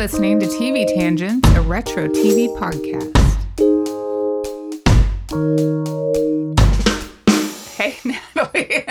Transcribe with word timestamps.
listening 0.00 0.40
to 0.40 0.46
TV 0.46 0.86
Tangents, 0.86 1.46
a 1.50 1.60
retro 1.60 2.08
TV 2.08 2.48
podcast. 2.56 3.14
Hey, 7.76 7.98
Natalie. 8.34 8.84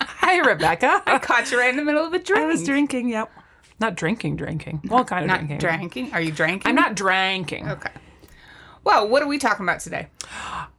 Hi, 0.00 0.38
Rebecca. 0.38 1.02
I 1.06 1.18
caught 1.18 1.50
you 1.52 1.58
right 1.58 1.68
in 1.68 1.76
the 1.76 1.84
middle 1.84 2.02
of 2.02 2.14
a 2.14 2.18
drink. 2.18 2.42
I 2.42 2.46
was 2.46 2.64
drinking. 2.64 3.10
Yep. 3.10 3.30
Not 3.78 3.94
drinking, 3.94 4.36
drinking. 4.36 4.80
Well, 4.88 5.04
kind 5.04 5.24
of 5.24 5.28
Not 5.28 5.40
drinking. 5.40 5.58
drinking. 5.58 6.12
Are 6.14 6.20
you 6.22 6.32
drinking? 6.32 6.62
I'm 6.66 6.76
not 6.76 6.94
drinking. 6.94 7.68
Okay. 7.68 7.90
Well, 8.84 9.06
what 9.06 9.22
are 9.22 9.28
we 9.28 9.36
talking 9.36 9.66
about 9.66 9.80
today? 9.80 10.08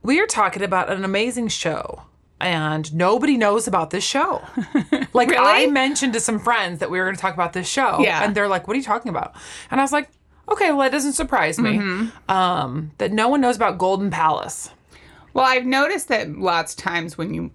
We 0.02 0.20
are 0.20 0.26
talking 0.26 0.64
about 0.64 0.90
an 0.90 1.06
amazing 1.06 1.50
show, 1.50 2.02
and 2.40 2.94
nobody 2.94 3.38
knows 3.38 3.68
about 3.68 3.90
this 3.90 4.04
show. 4.04 4.42
Like 5.14 5.30
Really? 5.30 5.64
I 5.64 5.68
mentioned 5.68 6.14
to 6.14 6.20
some 6.20 6.38
friends 6.40 6.80
that 6.80 6.92
we 6.92 7.00
were 7.00 7.06
going 7.06 7.16
to 7.16 7.22
talk 7.22 7.34
about 7.34 7.54
this 7.54 7.68
show, 7.68 8.00
Yeah. 8.00 8.24
and 8.24 8.36
they're 8.36 8.48
like, 8.48 8.68
"What 8.68 8.76
are 8.76 8.78
you 8.78 8.84
talking 8.84 9.10
about?" 9.10 9.34
And 9.72 9.80
I 9.80 9.84
was 9.84 9.92
like, 9.92 10.10
"Okay, 10.48 10.70
well, 10.70 10.80
that 10.82 10.92
doesn't 10.92 11.14
surprise 11.14 11.58
me 11.58 11.78
Mm-hmm. 11.78 12.32
um, 12.32 12.92
that 13.00 13.12
no 13.12 13.28
one 13.30 13.42
knows 13.42 13.56
about 13.56 13.78
Golden 13.80 14.12
Palace." 14.12 14.70
Well, 15.34 15.46
I've 15.46 15.66
noticed 15.66 16.08
that 16.10 16.38
lots 16.38 16.74
of 16.74 16.80
times 16.84 17.18
when 17.18 17.34
you, 17.34 17.52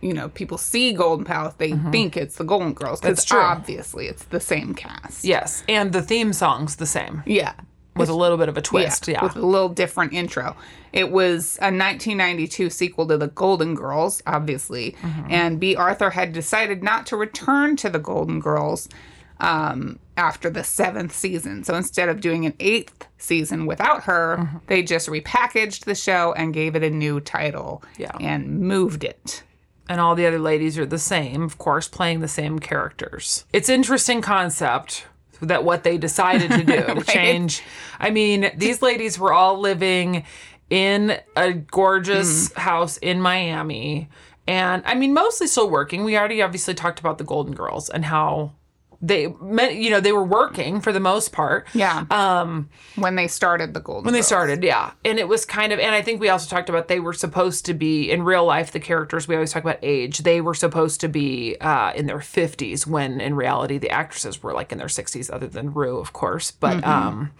you 0.00 0.12
know, 0.12 0.28
people 0.28 0.58
see 0.58 0.92
Golden 0.92 1.24
Palace, 1.24 1.54
they 1.58 1.72
think 1.90 2.16
it's 2.16 2.36
the 2.36 2.44
Golden 2.44 2.74
Girls 2.74 3.00
because 3.00 3.16
That's 3.18 3.24
true. 3.24 3.40
obviously 3.40 4.06
it's 4.06 4.24
the 4.24 4.40
same 4.40 4.74
cast. 4.74 5.24
Yes, 5.24 5.64
and 5.68 5.92
the 5.92 6.02
theme 6.02 6.32
song's 6.32 6.76
the 6.76 6.86
same 6.86 7.22
Yeah. 7.26 7.54
With 7.96 8.08
a 8.08 8.14
little 8.14 8.36
bit 8.36 8.48
of 8.48 8.56
a 8.56 8.62
twist. 8.62 9.06
Yeah, 9.08 9.22
With 9.22 9.36
a 9.36 9.46
little 9.46 9.68
different 9.68 10.12
intro. 10.12 10.56
It 10.92 11.10
was 11.10 11.56
a 11.60 11.70
1992 11.70 12.70
sequel 12.70 13.06
to 13.06 13.16
The 13.16 13.28
Golden 13.28 13.74
Girls, 13.74 14.22
obviously. 14.26 14.96
Mm-hmm. 15.02 15.26
And 15.30 15.60
Bea 15.60 15.76
Arthur 15.76 16.10
had 16.10 16.32
decided 16.32 16.82
not 16.82 17.06
to 17.06 17.16
return 17.16 17.76
to 17.76 17.88
The 17.90 17.98
Golden 18.00 18.40
Girls 18.40 18.88
um, 19.40 19.98
after 20.16 20.50
the 20.50 20.64
seventh 20.64 21.14
season. 21.14 21.64
So 21.64 21.74
instead 21.74 22.08
of 22.08 22.20
doing 22.20 22.46
an 22.46 22.54
eighth 22.60 23.06
season 23.18 23.66
without 23.66 24.04
her, 24.04 24.38
Mm-hmm. 24.40 24.58
they 24.66 24.82
just 24.82 25.08
repackaged 25.08 25.84
the 25.84 25.94
show 25.94 26.32
and 26.36 26.52
gave 26.54 26.74
it 26.76 26.82
a 26.82 26.90
new 26.90 27.20
title 27.20 27.82
Yeah. 27.98 28.12
and 28.20 28.60
moved 28.60 29.04
it. 29.04 29.42
and 29.88 30.00
all 30.00 30.14
the 30.14 30.26
other 30.26 30.38
ladies 30.38 30.78
are 30.78 30.86
the 30.86 30.98
same, 30.98 31.42
of 31.42 31.58
course, 31.58 31.88
playing 31.88 32.20
the 32.20 32.28
same 32.28 32.58
characters. 32.58 33.44
It's 33.52 33.68
interesting 33.68 34.22
concept 34.22 35.06
that 35.46 35.64
what 35.64 35.84
they 35.84 35.98
decided 35.98 36.50
to 36.50 36.64
do 36.64 36.82
to 36.94 37.04
change. 37.04 37.62
I 37.98 38.10
mean, 38.10 38.50
these 38.56 38.82
ladies 38.82 39.18
were 39.18 39.32
all 39.32 39.58
living 39.60 40.24
in 40.70 41.18
a 41.36 41.52
gorgeous 41.52 42.48
mm-hmm. 42.48 42.60
house 42.60 42.96
in 42.98 43.20
Miami. 43.20 44.08
And 44.46 44.82
I 44.84 44.94
mean, 44.94 45.14
mostly 45.14 45.46
still 45.46 45.70
working. 45.70 46.04
We 46.04 46.16
already 46.16 46.42
obviously 46.42 46.74
talked 46.74 47.00
about 47.00 47.18
the 47.18 47.24
Golden 47.24 47.54
Girls 47.54 47.88
and 47.88 48.04
how 48.04 48.52
they 49.06 49.26
meant, 49.40 49.74
you 49.74 49.90
know, 49.90 50.00
they 50.00 50.12
were 50.12 50.24
working 50.24 50.80
for 50.80 50.92
the 50.92 51.00
most 51.00 51.30
part. 51.32 51.66
Yeah. 51.74 52.04
Um, 52.10 52.70
when 52.96 53.16
they 53.16 53.28
started 53.28 53.74
The 53.74 53.80
Golden 53.80 54.04
When 54.04 54.12
they 54.14 54.18
Girls. 54.20 54.26
started, 54.28 54.62
yeah. 54.64 54.92
And 55.04 55.18
it 55.18 55.28
was 55.28 55.44
kind 55.44 55.72
of, 55.72 55.78
and 55.78 55.94
I 55.94 56.00
think 56.00 56.20
we 56.20 56.28
also 56.30 56.48
talked 56.48 56.68
about 56.70 56.88
they 56.88 57.00
were 57.00 57.12
supposed 57.12 57.66
to 57.66 57.74
be, 57.74 58.10
in 58.10 58.22
real 58.22 58.44
life, 58.46 58.72
the 58.72 58.80
characters, 58.80 59.28
we 59.28 59.34
always 59.34 59.52
talk 59.52 59.62
about 59.62 59.78
age, 59.82 60.18
they 60.20 60.40
were 60.40 60.54
supposed 60.54 61.00
to 61.02 61.08
be 61.08 61.56
uh, 61.60 61.92
in 61.94 62.06
their 62.06 62.18
50s 62.18 62.86
when 62.86 63.20
in 63.20 63.34
reality 63.34 63.76
the 63.78 63.90
actresses 63.90 64.42
were 64.42 64.54
like 64.54 64.72
in 64.72 64.78
their 64.78 64.86
60s, 64.88 65.30
other 65.32 65.48
than 65.48 65.74
Rue, 65.74 65.98
of 65.98 66.12
course. 66.12 66.50
But, 66.50 66.78
Mm-hmm. 66.78 66.88
um, 66.90 67.30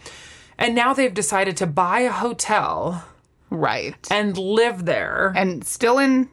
and 0.59 0.75
now 0.75 0.93
they've 0.93 1.15
decided 1.15 1.57
to 1.59 1.67
buy 1.67 2.01
a 2.01 2.13
hotel 2.13 3.05
Right. 3.51 3.97
and 4.11 4.37
live 4.37 4.85
there, 4.85 5.33
and 5.37 5.65
still 5.65 5.99
in 5.99 6.29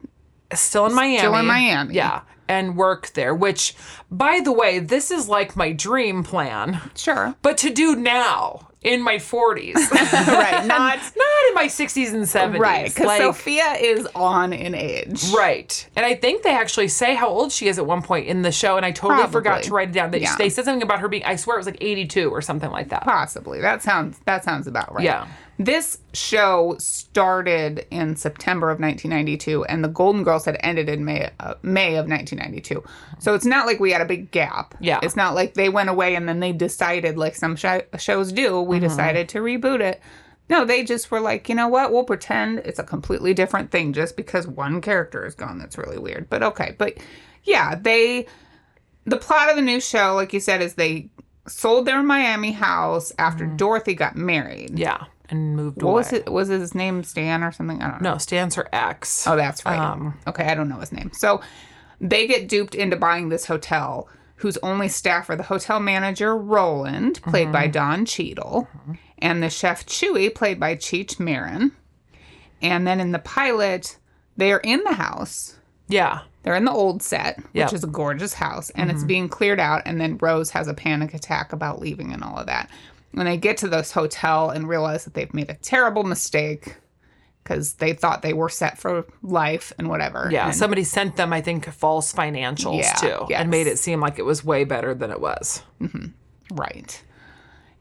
still 0.52 0.86
in 0.86 0.94
Miami. 0.94 1.18
Still 1.18 1.36
in 1.36 1.46
Miami. 1.46 1.94
Yeah. 1.94 2.20
And 2.52 2.76
work 2.76 3.12
there, 3.14 3.34
which, 3.34 3.74
by 4.10 4.40
the 4.44 4.52
way, 4.52 4.78
this 4.78 5.10
is 5.10 5.28
like 5.28 5.56
my 5.56 5.72
dream 5.72 6.22
plan, 6.22 6.80
sure 6.94 7.34
but 7.42 7.56
to 7.58 7.70
do 7.70 7.96
now 7.96 8.68
in 8.82 9.00
my 9.00 9.14
40s. 9.14 9.74
right 10.26 10.66
not 10.76 10.98
not 10.98 11.42
in 11.48 11.54
my 11.54 11.66
60s 11.68 12.12
and 12.12 12.24
70s. 12.24 12.58
right 12.58 12.88
because 12.88 13.06
Like, 13.06 13.22
sophia 13.22 13.74
is 13.80 14.06
on 14.14 14.52
in 14.52 14.74
age 14.74 15.22
Right. 15.32 15.88
And 15.96 16.04
I 16.04 16.14
think 16.16 16.42
they 16.42 16.50
actually 16.64 16.88
say 16.88 17.14
how 17.14 17.28
old 17.28 17.52
she 17.52 17.68
is 17.68 17.78
at 17.78 17.86
one 17.86 18.02
point 18.02 18.26
in 18.26 18.42
the 18.42 18.50
show, 18.52 18.76
and 18.76 18.84
I 18.84 18.90
totally 18.90 19.26
forgot 19.28 19.62
to 19.64 19.70
write 19.72 19.90
it 19.90 19.92
down. 19.92 20.10
They, 20.10 20.20
Yeah. 20.22 20.34
they 20.36 20.50
said 20.50 20.64
something 20.64 20.82
about 20.82 20.98
her 21.00 21.08
being, 21.08 21.24
I 21.24 21.36
swear 21.36 21.56
it 21.56 21.60
was 21.60 21.66
like 21.66 21.78
82 21.80 22.28
or 22.30 22.42
something 22.42 22.70
like 22.70 22.88
that. 22.90 23.04
possibly 23.04 23.60
that 23.60 23.82
sounds 23.82 24.18
that 24.26 24.44
sounds 24.44 24.66
about 24.66 24.92
right 24.94 25.04
Yeah. 25.04 25.26
This 25.64 25.98
show 26.12 26.76
started 26.78 27.86
in 27.90 28.16
september 28.16 28.70
of 28.70 28.80
1992 28.80 29.64
and 29.64 29.84
the 29.84 29.88
golden 29.88 30.22
girls 30.24 30.44
had 30.44 30.56
ended 30.60 30.88
in 30.88 31.04
may 31.04 31.30
uh, 31.40 31.54
may 31.62 31.96
of 31.96 32.06
1992 32.08 32.82
so 33.18 33.34
it's 33.34 33.44
not 33.44 33.66
like 33.66 33.78
we 33.80 33.90
had 33.92 34.00
a 34.00 34.04
big 34.06 34.30
gap 34.30 34.74
Yeah. 34.80 35.00
it's 35.02 35.16
not 35.16 35.34
like 35.34 35.54
they 35.54 35.68
went 35.68 35.90
away 35.90 36.14
and 36.14 36.28
then 36.28 36.40
they 36.40 36.52
decided 36.52 37.16
like 37.18 37.34
some 37.36 37.56
sh- 37.56 37.66
shows 37.98 38.32
do 38.32 38.60
we 38.60 38.76
Mm-hmm. 38.76 38.86
decided 38.88 39.28
to 39.30 39.38
reboot 39.38 39.80
it 39.80 40.00
no, 40.50 40.66
they 40.66 40.84
just 40.84 41.10
were 41.10 41.20
like, 41.20 41.48
you 41.48 41.54
know 41.54 41.68
what? 41.68 41.92
We'll 41.92 42.04
pretend 42.04 42.58
it's 42.58 42.80
a 42.80 42.84
completely 42.84 43.32
different 43.32 43.70
thing 43.70 43.94
just 43.94 44.16
because 44.16 44.46
one 44.46 44.82
character 44.82 45.24
is 45.24 45.34
gone. 45.34 45.56
That's 45.58 45.78
really 45.78 45.98
weird. 45.98 46.28
But 46.28 46.42
okay. 46.42 46.74
But 46.76 46.98
yeah, 47.44 47.74
they 47.76 48.26
the 49.06 49.16
plot 49.16 49.48
of 49.48 49.56
the 49.56 49.62
new 49.62 49.80
show, 49.80 50.14
like 50.14 50.34
you 50.34 50.40
said, 50.40 50.60
is 50.60 50.74
they 50.74 51.08
sold 51.46 51.86
their 51.86 52.02
Miami 52.02 52.52
house 52.52 53.12
after 53.18 53.46
Dorothy 53.46 53.94
got 53.94 54.14
married. 54.16 54.78
Yeah. 54.78 55.04
And 55.32 55.56
moved 55.56 55.82
What 55.82 55.90
away. 55.90 55.98
was 55.98 56.12
it? 56.12 56.30
Was 56.30 56.48
his 56.48 56.74
name 56.74 57.02
Stan 57.02 57.42
or 57.42 57.52
something? 57.52 57.80
I 57.80 57.90
don't 57.90 58.02
know. 58.02 58.12
No, 58.12 58.18
stands 58.18 58.54
her 58.56 58.68
ex. 58.70 59.26
Oh, 59.26 59.34
that's 59.34 59.64
right. 59.64 59.78
Um, 59.78 60.18
okay, 60.26 60.44
I 60.44 60.54
don't 60.54 60.68
know 60.68 60.78
his 60.78 60.92
name. 60.92 61.10
So 61.14 61.40
they 62.02 62.26
get 62.26 62.48
duped 62.48 62.74
into 62.74 62.96
buying 62.96 63.30
this 63.30 63.46
hotel, 63.46 64.08
whose 64.36 64.58
only 64.58 64.88
staff 64.88 65.30
are 65.30 65.36
the 65.36 65.42
hotel 65.44 65.80
manager 65.80 66.36
Roland, 66.36 67.22
played 67.22 67.50
by 67.50 67.62
mm-hmm. 67.62 67.72
Don 67.72 68.04
Cheadle, 68.04 68.68
mm-hmm. 68.76 68.92
and 69.18 69.42
the 69.42 69.48
chef 69.48 69.86
Chuy, 69.86 70.32
played 70.34 70.60
by 70.60 70.76
Cheech 70.76 71.18
Marin. 71.18 71.72
And 72.60 72.86
then 72.86 73.00
in 73.00 73.12
the 73.12 73.18
pilot, 73.18 73.96
they 74.36 74.52
are 74.52 74.60
in 74.60 74.84
the 74.84 74.92
house. 74.92 75.56
Yeah. 75.88 76.20
They're 76.42 76.56
in 76.56 76.64
the 76.66 76.72
old 76.72 77.02
set, 77.02 77.38
which 77.38 77.46
Yep. 77.54 77.72
is 77.72 77.84
a 77.84 77.88
gorgeous 77.88 78.34
house, 78.34 78.70
and 78.70 78.90
it's 78.90 79.00
mm-hmm. 79.00 79.06
being 79.06 79.28
cleared 79.28 79.60
out. 79.60 79.82
And 79.86 79.98
then 79.98 80.18
Rose 80.20 80.50
has 80.50 80.68
a 80.68 80.74
panic 80.74 81.14
attack 81.14 81.52
about 81.54 81.80
leaving 81.80 82.12
and 82.12 82.22
all 82.22 82.36
of 82.36 82.46
that. 82.46 82.68
When 83.12 83.26
they 83.26 83.36
get 83.36 83.58
to 83.58 83.68
this 83.68 83.92
hotel 83.92 84.50
and 84.50 84.68
realize 84.68 85.04
that 85.04 85.14
they've 85.14 85.32
made 85.34 85.50
a 85.50 85.54
terrible 85.54 86.02
mistake 86.02 86.76
because 87.42 87.74
they 87.74 87.92
thought 87.92 88.22
they 88.22 88.32
were 88.32 88.48
set 88.48 88.78
for 88.78 89.04
life 89.22 89.72
and 89.78 89.88
whatever. 89.88 90.28
Yeah. 90.32 90.46
And- 90.46 90.54
Somebody 90.56 90.84
sent 90.84 91.16
them, 91.16 91.32
I 91.32 91.40
think, 91.40 91.66
false 91.72 92.12
financials 92.12 92.82
Yeah, 92.82 92.92
too, 92.94 93.26
yes. 93.28 93.40
and 93.40 93.50
made 93.50 93.66
it 93.66 93.78
seem 93.78 94.00
like 94.00 94.18
it 94.18 94.24
was 94.24 94.44
way 94.44 94.64
better 94.64 94.94
than 94.94 95.10
it 95.10 95.20
was. 95.20 95.62
Mm-hmm. 95.80 96.06
right. 96.56 97.02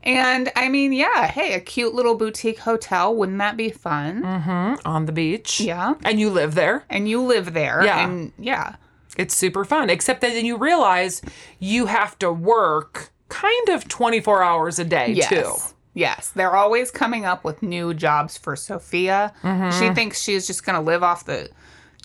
And 0.04 0.52
I 0.56 0.68
mean, 0.70 0.94
yeah, 0.94 1.28
hey, 1.28 1.54
a 1.54 1.60
cute 1.60 1.94
little 1.94 2.16
boutique 2.16 2.58
hotel. 2.60 3.16
Wouldn't 3.16 3.38
that 3.38 3.56
be 3.56 3.70
fun? 3.70 4.24
Mm-hmm, 4.24 4.88
on 4.88 5.06
the 5.06 5.12
beach. 5.12 5.62
Yeah. 5.62 5.94
And 6.04 6.20
you 6.20 6.32
live 6.32 6.56
there. 6.56 6.86
And 6.90 7.08
you 7.08 7.22
live 7.22 7.54
there. 7.54 7.84
Yeah. 7.86 8.04
And 8.04 8.32
yeah. 8.40 8.78
It's 9.16 9.36
super 9.36 9.64
fun, 9.64 9.92
except 9.92 10.22
that 10.22 10.34
then 10.34 10.46
you 10.46 10.58
realize 10.58 11.22
you 11.60 11.86
have 11.86 12.18
to 12.20 12.32
work 12.34 13.12
kind 13.32 13.70
of 13.70 13.88
24 13.88 14.44
hours 14.44 14.78
a 14.80 14.84
day 14.86 15.14
Yes. 15.14 15.30
too. 15.30 15.54
Yes, 15.94 16.30
they're 16.30 16.56
always 16.56 16.92
coming 16.92 17.26
up 17.26 17.44
with 17.44 17.62
new 17.64 17.94
jobs 17.94 18.38
for 18.38 18.56
Sophia. 18.56 19.34
Mm-hmm. 19.44 19.78
She 19.80 19.94
thinks 19.94 20.22
she's 20.22 20.48
just 20.48 20.66
going 20.66 20.76
to 20.78 20.82
live 20.82 21.04
off 21.04 21.26
the 21.26 21.50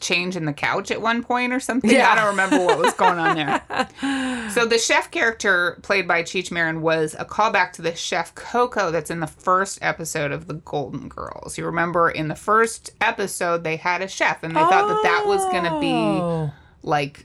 change 0.00 0.36
in 0.36 0.44
the 0.44 0.52
couch 0.52 0.90
at 0.90 1.00
one 1.00 1.22
point 1.22 1.52
or 1.52 1.60
something. 1.60 1.88
Yeah. 1.90 2.10
I 2.10 2.16
don't 2.16 2.26
remember 2.26 2.58
what 2.64 2.78
was 2.78 2.92
going 2.94 3.18
on 3.18 3.36
there. 3.36 4.50
so 4.50 4.66
the 4.66 4.78
chef 4.78 5.10
character 5.10 5.78
played 5.82 6.06
by 6.08 6.22
Cheech 6.22 6.50
Marin 6.50 6.82
was 6.82 7.14
a 7.18 7.24
callback 7.24 7.72
to 7.74 7.82
the 7.82 7.94
chef 7.94 8.34
Coco 8.34 8.90
that's 8.90 9.10
in 9.10 9.20
the 9.20 9.26
first 9.26 9.78
episode 9.82 10.32
of 10.32 10.48
The 10.48 10.54
Golden 10.54 11.08
Girls. 11.08 11.56
You 11.56 11.64
remember 11.64 12.10
in 12.10 12.28
the 12.28 12.34
first 12.34 12.90
episode 13.00 13.62
they 13.64 13.76
had 13.76 14.02
a 14.02 14.08
chef 14.08 14.42
and 14.42 14.54
they 14.54 14.60
thought 14.60 14.88
that 14.88 15.02
that 15.04 15.24
was 15.26 15.42
going 15.46 15.64
to 15.64 15.80
be 15.80 15.92
Oh. 15.92 16.52
like 16.82 17.24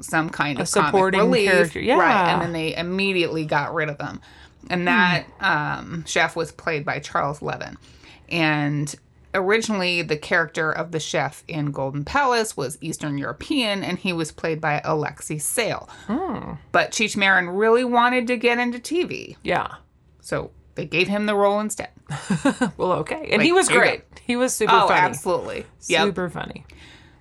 some 0.00 0.30
kind 0.30 0.60
of 0.60 0.68
supporting 0.68 1.20
relief, 1.20 1.50
character, 1.50 1.80
yeah. 1.80 1.96
right? 1.98 2.32
And 2.32 2.42
then 2.42 2.52
they 2.52 2.74
immediately 2.76 3.44
got 3.44 3.74
rid 3.74 3.88
of 3.88 3.98
them, 3.98 4.20
and 4.70 4.86
that 4.88 5.24
um, 5.40 6.04
chef 6.06 6.34
was 6.36 6.52
played 6.52 6.84
by 6.84 6.98
Charles 6.98 7.42
Levin, 7.42 7.76
and 8.28 8.94
originally 9.34 10.02
the 10.02 10.16
character 10.16 10.70
of 10.70 10.92
the 10.92 11.00
chef 11.00 11.42
in 11.48 11.70
Golden 11.70 12.04
Palace 12.04 12.56
was 12.56 12.76
Eastern 12.80 13.16
European, 13.18 13.82
and 13.82 13.98
he 13.98 14.12
was 14.12 14.30
played 14.30 14.60
by 14.60 14.80
Alexei 14.84 15.38
Sayle. 15.38 15.88
Hmm. 16.06 16.52
But 16.70 16.90
Cheech 16.90 17.16
Marin 17.16 17.48
really 17.48 17.84
wanted 17.84 18.26
to 18.26 18.36
get 18.36 18.58
into 18.58 18.78
TV, 18.78 19.36
Yeah. 19.42 19.76
so 20.20 20.50
they 20.74 20.84
gave 20.86 21.08
him 21.08 21.26
the 21.26 21.34
role 21.34 21.60
instead. 21.60 21.90
Well, 22.76 22.92
okay. 22.92 23.28
And 23.32 23.42
he 23.42 23.52
was 23.52 23.68
great. 23.68 24.02
He 24.24 24.36
was 24.36 24.54
super 24.54 24.72
Oh, 24.74 24.88
funny. 24.88 25.00
absolutely. 25.00 25.66
Yep. 25.88 26.06
Super 26.06 26.28
funny. 26.30 26.64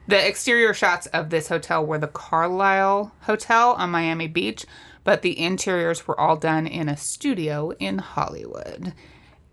The 0.08 0.28
exterior 0.28 0.74
shots 0.74 1.08
of 1.08 1.30
this 1.30 1.48
hotel 1.48 1.86
were 1.86 1.98
the 1.98 2.08
Carlyle 2.08 3.14
Hotel 3.22 3.74
on 3.74 3.92
Miami 3.92 4.28
Beach, 4.28 4.66
but 5.04 5.22
the 5.22 5.40
interiors 5.40 6.08
were 6.08 6.20
all 6.20 6.36
done 6.36 6.68
in 6.68 6.90
a 6.90 6.98
studio 6.98 7.72
in 7.80 8.00
Hollywood. 8.00 8.94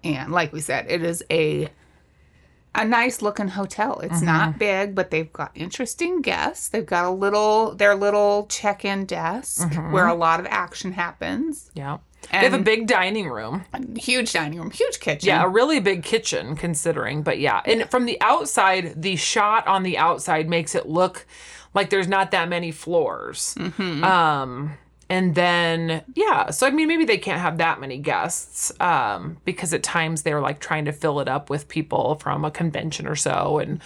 And 0.03 0.33
like 0.33 0.53
we 0.53 0.61
said, 0.61 0.87
it 0.89 1.03
is 1.03 1.23
a 1.31 1.69
a 2.75 2.85
nice 2.85 3.23
looking 3.23 3.49
hotel. 3.49 3.99
It's 4.01 4.17
mm-hmm. 4.17 4.27
not 4.27 4.59
big, 4.59 4.95
but 4.95 5.11
they've 5.11 5.33
got 5.33 5.51
interesting 5.55 6.23
guests. 6.23 6.69
They've 6.69 6.87
got 6.87 7.07
a 7.07 7.11
little 7.11 7.75
their 7.75 7.95
little 7.95 8.47
check-in 8.47 9.07
desk 9.07 9.69
mm-hmm. 9.69 9.93
where 9.93 10.07
a 10.07 10.15
lot 10.15 10.41
of 10.41 10.47
action 10.47 10.93
happens. 10.93 11.71
Yeah. 11.75 11.99
They 12.31 12.39
have 12.39 12.53
a 12.55 12.59
big 12.59 12.87
dining 12.87 13.29
room. 13.31 13.65
huge 13.97 14.33
dining 14.33 14.59
room, 14.59 14.71
huge 14.71 15.01
kitchen. 15.01 15.29
Yeah, 15.29 15.45
a 15.45 15.49
really 15.49 15.81
big 15.81 16.03
kitchen 16.03 16.57
considering, 16.57 17.23
but 17.23 17.39
yeah. 17.39 17.63
And 17.65 17.91
from 17.91 18.05
the 18.07 18.21
outside, 18.21 19.01
the 19.01 19.17
shot 19.17 19.67
on 19.67 19.83
the 19.83 19.97
outside 19.97 20.49
makes 20.49 20.75
it 20.75 20.87
look 20.87 21.27
like 21.75 21.91
there's 21.91 22.09
not 22.09 22.31
that 22.33 22.49
many 22.49 22.71
floors. 22.71 23.55
Um 23.79 24.75
and 25.11 25.35
then 25.35 26.05
yeah, 26.15 26.51
so 26.51 26.67
I 26.67 26.71
mean 26.71 26.87
maybe 26.89 27.07
they 27.07 27.17
can't 27.19 27.41
have 27.41 27.57
that 27.59 27.81
many 27.81 27.97
guests 27.99 28.73
um 28.81 29.39
because 29.47 29.73
at 29.73 29.83
times 29.83 30.23
they're 30.23 30.41
like 30.43 30.61
trying 30.61 30.85
to 30.85 30.93
fill 30.93 31.21
it 31.21 31.29
up 31.29 31.49
with 31.49 31.67
people 31.69 32.17
from 32.17 32.45
a 32.45 32.51
convention 32.51 33.07
or 33.07 33.17
so 33.17 33.59
and 33.59 33.81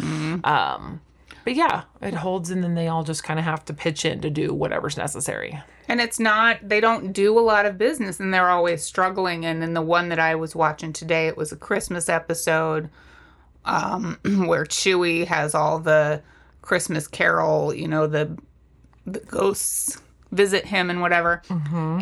um 0.45 1.01
but 1.45 1.55
yeah, 1.55 1.83
it 2.01 2.15
holds 2.15 2.51
and 2.51 2.63
then 2.63 2.75
they 2.75 2.89
all 2.89 3.05
just 3.05 3.25
kind 3.25 3.39
of 3.39 3.45
have 3.45 3.65
to 3.67 3.75
pitch 3.75 4.05
in 4.05 4.21
to 4.21 4.31
do 4.31 4.55
whatever's 4.55 4.97
necessary. 4.97 5.61
And 5.89 6.01
it's 6.01 6.21
not, 6.21 6.69
they 6.69 6.81
don't 6.81 7.13
do 7.13 7.39
a 7.39 7.41
lot 7.41 7.67
of 7.67 7.79
business 7.79 8.21
and 8.21 8.33
they're 8.33 8.51
always 8.51 8.83
struggling. 8.83 9.45
And 9.45 9.63
in 9.63 9.75
the 9.75 9.83
one 9.83 10.09
that 10.11 10.19
I 10.19 10.35
was 10.35 10.55
watching 10.55 10.93
today, 10.93 11.27
it 11.27 11.37
was 11.37 11.53
a 11.53 11.57
Christmas 11.57 12.09
episode 12.09 12.89
um, 13.65 14.19
where 14.47 14.65
Chuy 14.65 15.27
has 15.27 15.55
all 15.55 15.79
the 15.79 16.23
Christmas 16.63 17.09
carol, 17.09 17.75
you 17.75 17.89
know, 17.89 18.07
the, 18.07 18.39
the 19.07 19.21
ghosts 19.21 20.01
visit 20.31 20.65
him 20.65 20.91
and 20.91 21.01
whatever. 21.01 21.43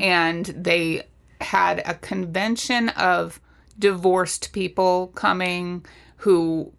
And 0.02 0.46
they 0.46 1.06
had 1.40 1.82
a 1.86 1.94
convention 1.94 2.90
of 2.90 3.40
divorced 3.78 4.52
people 4.52 5.08
coming 5.14 5.84
who 6.16 6.72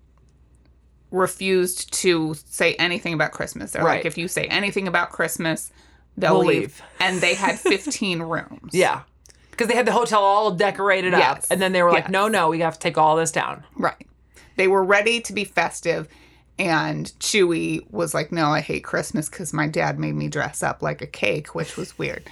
refused 1.12 1.92
to 1.94 2.34
say 2.46 2.74
anything 2.76 3.14
about 3.14 3.32
Christmas. 3.32 3.72
They're 3.72 3.84
Right. 3.84 3.98
like, 3.98 4.06
if 4.06 4.18
you 4.18 4.28
say 4.28 4.46
anything 4.46 4.88
about 4.88 5.12
Christmas, 5.12 5.72
they'll 6.18 6.40
We'll 6.40 6.48
leave. 6.48 6.60
leave. 6.62 6.82
And 7.00 7.22
they 7.22 7.36
had 7.36 7.60
15 7.60 8.22
rooms. 8.24 8.72
Yeah. 8.74 9.02
Because 9.52 9.68
they 9.68 9.76
had 9.76 9.86
the 9.86 9.92
hotel 9.92 10.22
all 10.24 10.52
decorated 10.52 11.14
up. 11.14 11.44
And 11.52 11.62
then 11.62 11.72
they 11.74 11.84
were 11.84 11.92
like, 11.92 12.06
Yes. 12.06 12.12
no, 12.12 12.28
no, 12.28 12.50
we 12.50 12.60
have 12.62 12.74
to 12.76 12.80
take 12.80 12.98
all 12.98 13.16
this 13.16 13.32
down. 13.32 13.64
Right. 13.76 14.08
They 14.56 14.68
were 14.68 14.84
ready 14.84 15.20
to 15.22 15.34
be 15.34 15.44
festive. 15.44 16.08
And 16.58 17.08
Chuy 17.20 17.82
was 17.92 18.14
like, 18.14 18.32
no, 18.32 18.48
I 18.48 18.62
hate 18.62 18.84
Christmas 18.84 19.30
because 19.30 19.52
my 19.54 19.68
dad 19.68 20.00
made 20.00 20.16
me 20.16 20.28
dress 20.28 20.62
up 20.64 20.82
like 20.82 21.02
a 21.02 21.08
cake, 21.08 21.56
which 21.56 21.76
was 21.76 21.98
weird. 21.98 22.30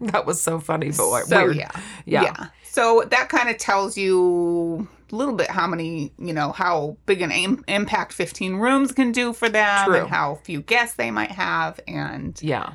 That 0.12 0.26
was 0.26 0.40
so 0.40 0.58
funny, 0.60 0.88
but 0.88 0.94
So, 1.26 1.44
weird. 1.44 1.56
yeah. 1.56 1.70
Yeah. 2.04 2.46
So 2.64 3.04
that 3.10 3.28
kind 3.28 3.48
of 3.48 3.56
tells 3.58 3.96
you 3.96 4.88
a 5.12 5.14
little 5.14 5.34
bit 5.34 5.48
how 5.48 5.66
many, 5.66 6.12
you 6.18 6.32
know, 6.32 6.50
how 6.52 6.96
big 7.06 7.22
an 7.22 7.30
aim, 7.30 7.64
impact 7.68 8.12
15 8.12 8.56
rooms 8.56 8.90
can 8.92 9.12
do 9.12 9.32
for 9.32 9.48
them 9.48 9.86
True. 9.86 10.00
and 10.00 10.08
how 10.08 10.36
few 10.42 10.60
guests 10.62 10.96
they 10.96 11.10
might 11.12 11.30
have. 11.30 11.78
And 11.86 12.36
Yeah. 12.42 12.72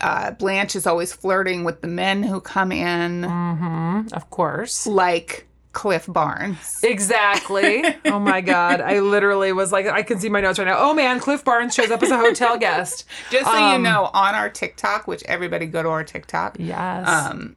uh, 0.00 0.30
Blanche 0.32 0.76
is 0.76 0.86
always 0.86 1.12
flirting 1.12 1.64
with 1.64 1.80
the 1.80 1.88
men 1.88 2.22
who 2.22 2.40
come 2.40 2.70
in, 2.72 3.22
Mm. 3.22 4.12
Of 4.12 4.30
course. 4.30 4.86
like 4.86 5.46
Cliff 5.72 6.06
Barnes. 6.08 6.80
Exactly. 6.82 7.84
oh 8.06 8.18
my 8.18 8.40
God. 8.40 8.80
I 8.80 8.98
literally 9.00 9.52
was 9.52 9.70
like, 9.72 9.86
I 9.86 10.02
can 10.02 10.18
see 10.18 10.28
my 10.28 10.40
notes 10.40 10.58
right 10.58 10.64
now. 10.66 10.76
Oh 10.78 10.94
man, 10.94 11.20
Cliff 11.20 11.44
Barnes 11.44 11.74
shows 11.74 11.90
up 11.90 12.02
as 12.02 12.10
a 12.10 12.18
hotel 12.18 12.58
guest. 12.58 13.04
Just 13.30 13.46
so 13.46 13.52
you 13.56 13.76
Um, 13.76 13.82
know, 13.82 14.10
on 14.12 14.34
our 14.34 14.48
TikTok, 14.50 15.06
which 15.06 15.22
everybody 15.24 15.66
go 15.66 15.82
to 15.82 15.88
our 15.88 16.04
TikTok, 16.04 16.56
Yes. 16.58 17.08
um, 17.08 17.56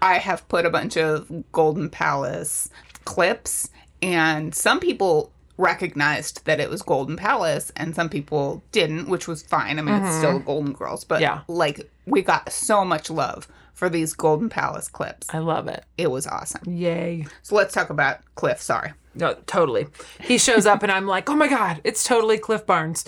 I 0.00 0.14
have 0.18 0.46
put 0.48 0.64
a 0.66 0.70
bunch 0.70 0.96
of 0.96 1.30
Golden 1.52 1.88
Palace 1.90 2.70
clips, 3.04 3.70
and 4.02 4.54
some 4.54 4.78
people 4.80 5.30
recognized 5.58 6.44
that 6.44 6.60
it 6.60 6.68
was 6.70 6.82
Golden 6.82 7.16
Palace, 7.16 7.72
and 7.76 7.94
some 7.94 8.08
people 8.10 8.62
didn't, 8.72 9.08
which 9.08 9.26
was 9.26 9.42
fine. 9.42 9.78
I 9.78 9.82
mean, 9.82 9.94
it's 10.04 10.16
still 10.16 10.38
Golden 10.38 10.72
Girls, 10.72 11.04
but 11.04 11.16
Mm-hmm. 11.16 11.22
Yeah. 11.22 11.40
like 11.48 11.90
we 12.06 12.22
got 12.22 12.52
so 12.52 12.84
much 12.84 13.08
love 13.10 13.48
for 13.76 13.90
these 13.90 14.14
Golden 14.14 14.48
Palace 14.48 14.88
clips. 14.88 15.26
I 15.34 15.38
love 15.38 15.68
it. 15.68 15.84
It 15.98 16.10
was 16.10 16.26
awesome. 16.26 16.62
Yay. 16.66 17.26
So 17.42 17.54
let's 17.54 17.74
talk 17.74 17.90
about 17.90 18.20
Cliff. 18.34 18.60
Sorry. 18.60 18.94
No, 19.14 19.34
totally. 19.46 19.86
He 20.18 20.38
shows 20.38 20.64
up 20.64 20.82
and 20.82 20.90
I'm 20.90 21.06
like, 21.06 21.28
oh 21.28 21.36
my 21.36 21.46
God, 21.46 21.82
it's 21.84 22.02
totally 22.02 22.38
Cliff 22.38 22.64
Barnes. 22.64 23.04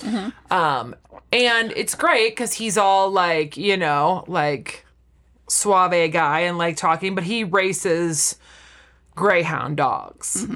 Um, 0.50 0.94
and 1.32 1.73
it's 1.75 1.94
great 1.94 2.32
because 2.32 2.53
he's 2.53 2.76
all 2.76 3.11
like, 3.11 3.56
you 3.56 3.79
know, 3.79 4.25
like 4.29 4.85
suave 5.49 6.12
guy 6.12 6.41
and 6.41 6.59
like 6.59 6.76
talking, 6.76 7.15
but 7.15 7.25
he 7.25 7.44
races 7.44 8.37
greyhound 9.17 9.79
dogs. 9.79 10.47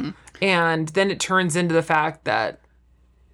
And 0.43 0.88
then 0.88 1.11
it 1.11 1.20
turns 1.20 1.56
into 1.56 1.75
the 1.75 1.82
fact 1.82 2.25
that 2.25 2.61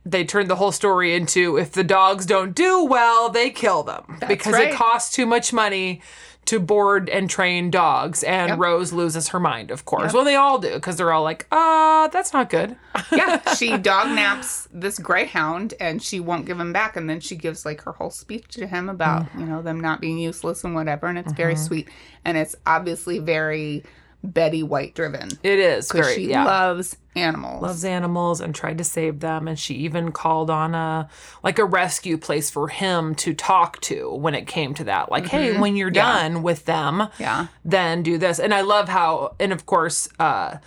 they 0.05 0.25
turned 0.25 0.49
the 0.49 0.57
whole 0.57 0.73
story 0.73 1.13
into 1.13 1.59
if 1.59 1.73
the 1.73 1.85
dogs 1.85 2.25
don't 2.25 2.55
do 2.55 2.85
well, 2.85 3.31
they 3.31 3.51
kill 3.51 3.83
them 3.83 4.19
because 4.29 4.55
right. 4.55 4.69
it 4.69 4.75
costs 4.75 5.13
too 5.13 5.27
much 5.27 5.53
money 5.53 6.01
to 6.49 6.59
board 6.59 7.11
and 7.11 7.29
train 7.29 7.71
dogs. 7.71 8.23
And 8.25 8.49
Yep. 8.49 8.59
Rose 8.59 8.93
loses 8.95 9.29
her 9.29 9.39
mind, 9.41 9.71
of 9.71 9.85
course. 9.85 10.15
Well, 10.15 10.25
they 10.25 10.35
all 10.35 10.59
do 10.59 10.73
because 10.73 10.97
they're 10.97 11.13
all 11.13 11.23
like, 11.23 11.47
uh, 11.53 12.09
that's 12.09 12.33
not 12.33 12.49
good. 12.49 12.75
yeah, 13.13 13.55
she 13.55 13.77
dog 13.77 14.09
naps 14.15 14.67
this 14.73 14.99
greyhound 14.99 15.75
and 15.79 16.03
she 16.03 16.21
won't 16.21 16.47
give 16.47 16.59
him 16.59 16.73
back. 16.73 16.97
And 16.97 17.09
then 17.09 17.21
she 17.21 17.37
gives 17.37 17.67
like 17.67 17.83
her 17.83 17.93
whole 17.93 18.09
speech 18.11 18.49
to 18.55 18.67
him 18.67 18.89
about, 18.89 19.27
you 19.39 19.45
know, 19.45 19.61
them 19.61 19.79
not 19.81 20.01
being 20.01 20.17
useless 20.19 20.65
and 20.65 20.75
whatever. 20.75 21.07
And 21.07 21.19
it's 21.19 21.33
very 21.33 21.55
sweet. 21.57 21.89
And 22.25 22.39
it's 22.39 22.57
obviously 22.65 23.19
very 23.19 23.85
Betty 24.25 24.63
White 24.63 24.95
driven 24.95 25.29
It 25.43 25.59
is 25.59 25.89
because 25.89 26.13
she 26.15 26.29
yeah. 26.31 26.45
loves 26.45 26.97
animals. 27.15 27.63
loves 27.63 27.85
animals 27.85 28.41
and 28.41 28.55
tried 28.55 28.79
to 28.79 28.85
save 28.85 29.21
them 29.21 29.49
and 29.49 29.59
she 29.59 29.75
even 29.75 30.13
called 30.13 30.51
on 30.51 30.75
a 30.75 31.09
like 31.43 31.59
a 31.59 31.65
rescue 31.65 32.17
place 32.19 32.51
for 32.51 32.69
him 32.69 33.15
to 33.17 33.33
talk 33.35 33.81
to 33.83 34.13
when 34.15 34.35
it 34.35 34.47
came 34.47 34.75
to 34.75 34.85
that 34.85 35.11
like 35.11 35.27
hey 35.27 35.59
when 35.59 35.77
you're 35.77 35.91
done 35.91 36.43
with 36.43 36.65
them 36.65 36.99
Mm-hmm. 36.99 37.23
Yeah. 37.23 37.47
then 37.65 38.03
do 38.03 38.19
this 38.19 38.39
and 38.39 38.53
i 38.55 38.61
love 38.61 38.89
how 38.89 39.35
and 39.41 39.53
of 39.53 39.67
course 39.67 40.09
uh 40.19 40.59